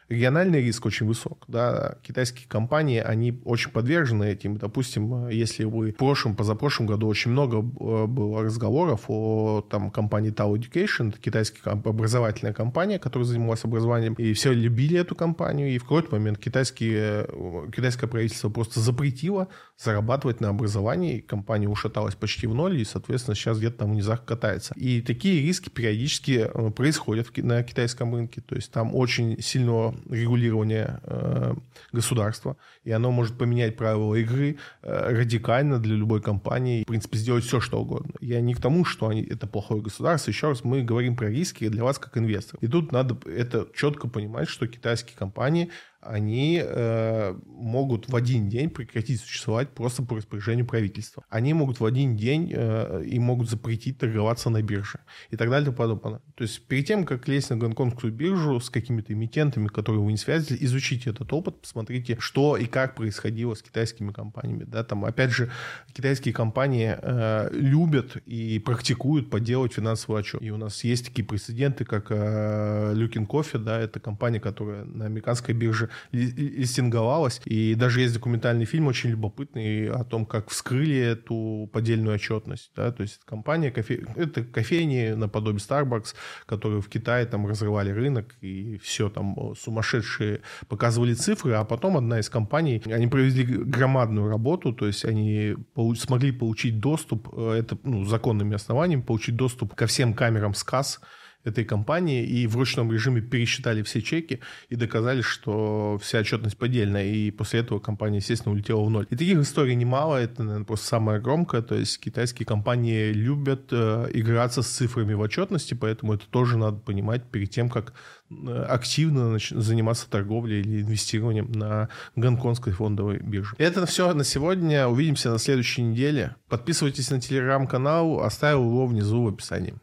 [0.09, 1.45] региональный риск очень высок.
[1.49, 1.97] Да?
[2.03, 4.57] Китайские компании, они очень подвержены этим.
[4.57, 10.33] Допустим, если вы в прошлом, позапрошлом году очень много э, было разговоров о там, компании
[10.33, 15.79] Tao Education, это китайская образовательная компания, которая занималась образованием, и все любили эту компанию, и
[15.79, 19.49] в какой-то момент китайские, э, китайское правительство просто запретило
[19.79, 24.25] зарабатывать на образовании, компания ушаталась почти в ноль, и, соответственно, сейчас где-то там в низах
[24.25, 24.75] катается.
[24.77, 31.01] И такие риски периодически э, происходят на китайском рынке, то есть там очень сильно регулирования
[31.05, 31.55] э,
[31.93, 37.45] государства, и оно может поменять правила игры э, радикально для любой компании, в принципе, сделать
[37.45, 38.15] все, что угодно.
[38.21, 41.69] Я не к тому, что они, это плохое государство, еще раз, мы говорим про риски
[41.69, 42.59] для вас как инвестор.
[42.61, 45.71] И тут надо это четко понимать, что китайские компании,
[46.01, 51.25] они э, могут в один день прекратить существовать просто по распоряжению правительства.
[51.29, 55.73] Они могут в один день э, и могут запретить торговаться на бирже и так далее
[55.73, 56.21] и подобное.
[56.37, 60.19] То есть перед тем, как лезть на гонконгскую биржу с какими-то эмитентами, которые вы не
[60.19, 64.65] связали, изучите этот опыт, посмотрите, что и как происходило с китайскими компаниями.
[64.65, 65.51] Да, там, опять же,
[65.93, 70.43] китайские компании э, любят и практикуют подделывать финансовый отчет.
[70.43, 75.07] И у нас есть такие прецеденты, как э, Люкин Кофе, да, это компания, которая на
[75.07, 77.41] американской бирже листинговалась.
[77.45, 82.71] И даже есть документальный фильм очень любопытный о том, как вскрыли эту поддельную отчетность.
[82.77, 82.93] Да?
[82.93, 84.07] То есть компания, кофе...
[84.17, 86.15] это кофейни наподобие Starbucks,
[86.47, 92.21] которые в Китае там разрывали рынок и все там сумасшедшие показывали цифры, а потом одна
[92.21, 95.57] из компаний, они провели громадную работу, то есть они
[95.97, 101.01] смогли получить доступ, э, это ну, законными основаниями, получить доступ ко всем камерам с касс
[101.49, 107.07] этой компании и в ручном режиме пересчитали все чеки и доказали, что вся отчетность поддельная.
[107.07, 109.07] И после этого компания, естественно, улетела в ноль.
[109.11, 111.63] И таких историй немало, это, наверное, просто самое громкое.
[111.63, 116.79] То есть китайские компании любят э, играться с цифрами в отчетности, поэтому это тоже надо
[116.79, 117.95] понимать перед тем, как
[118.31, 123.55] э, активно заниматься торговлей или инвестированием на гонконгской фондовой бирже.
[123.59, 124.87] Это все на сегодня.
[124.87, 126.37] Увидимся на следующей неделе.
[126.49, 129.75] Подписывайтесь на телеграм-канал, оставил его внизу в описании.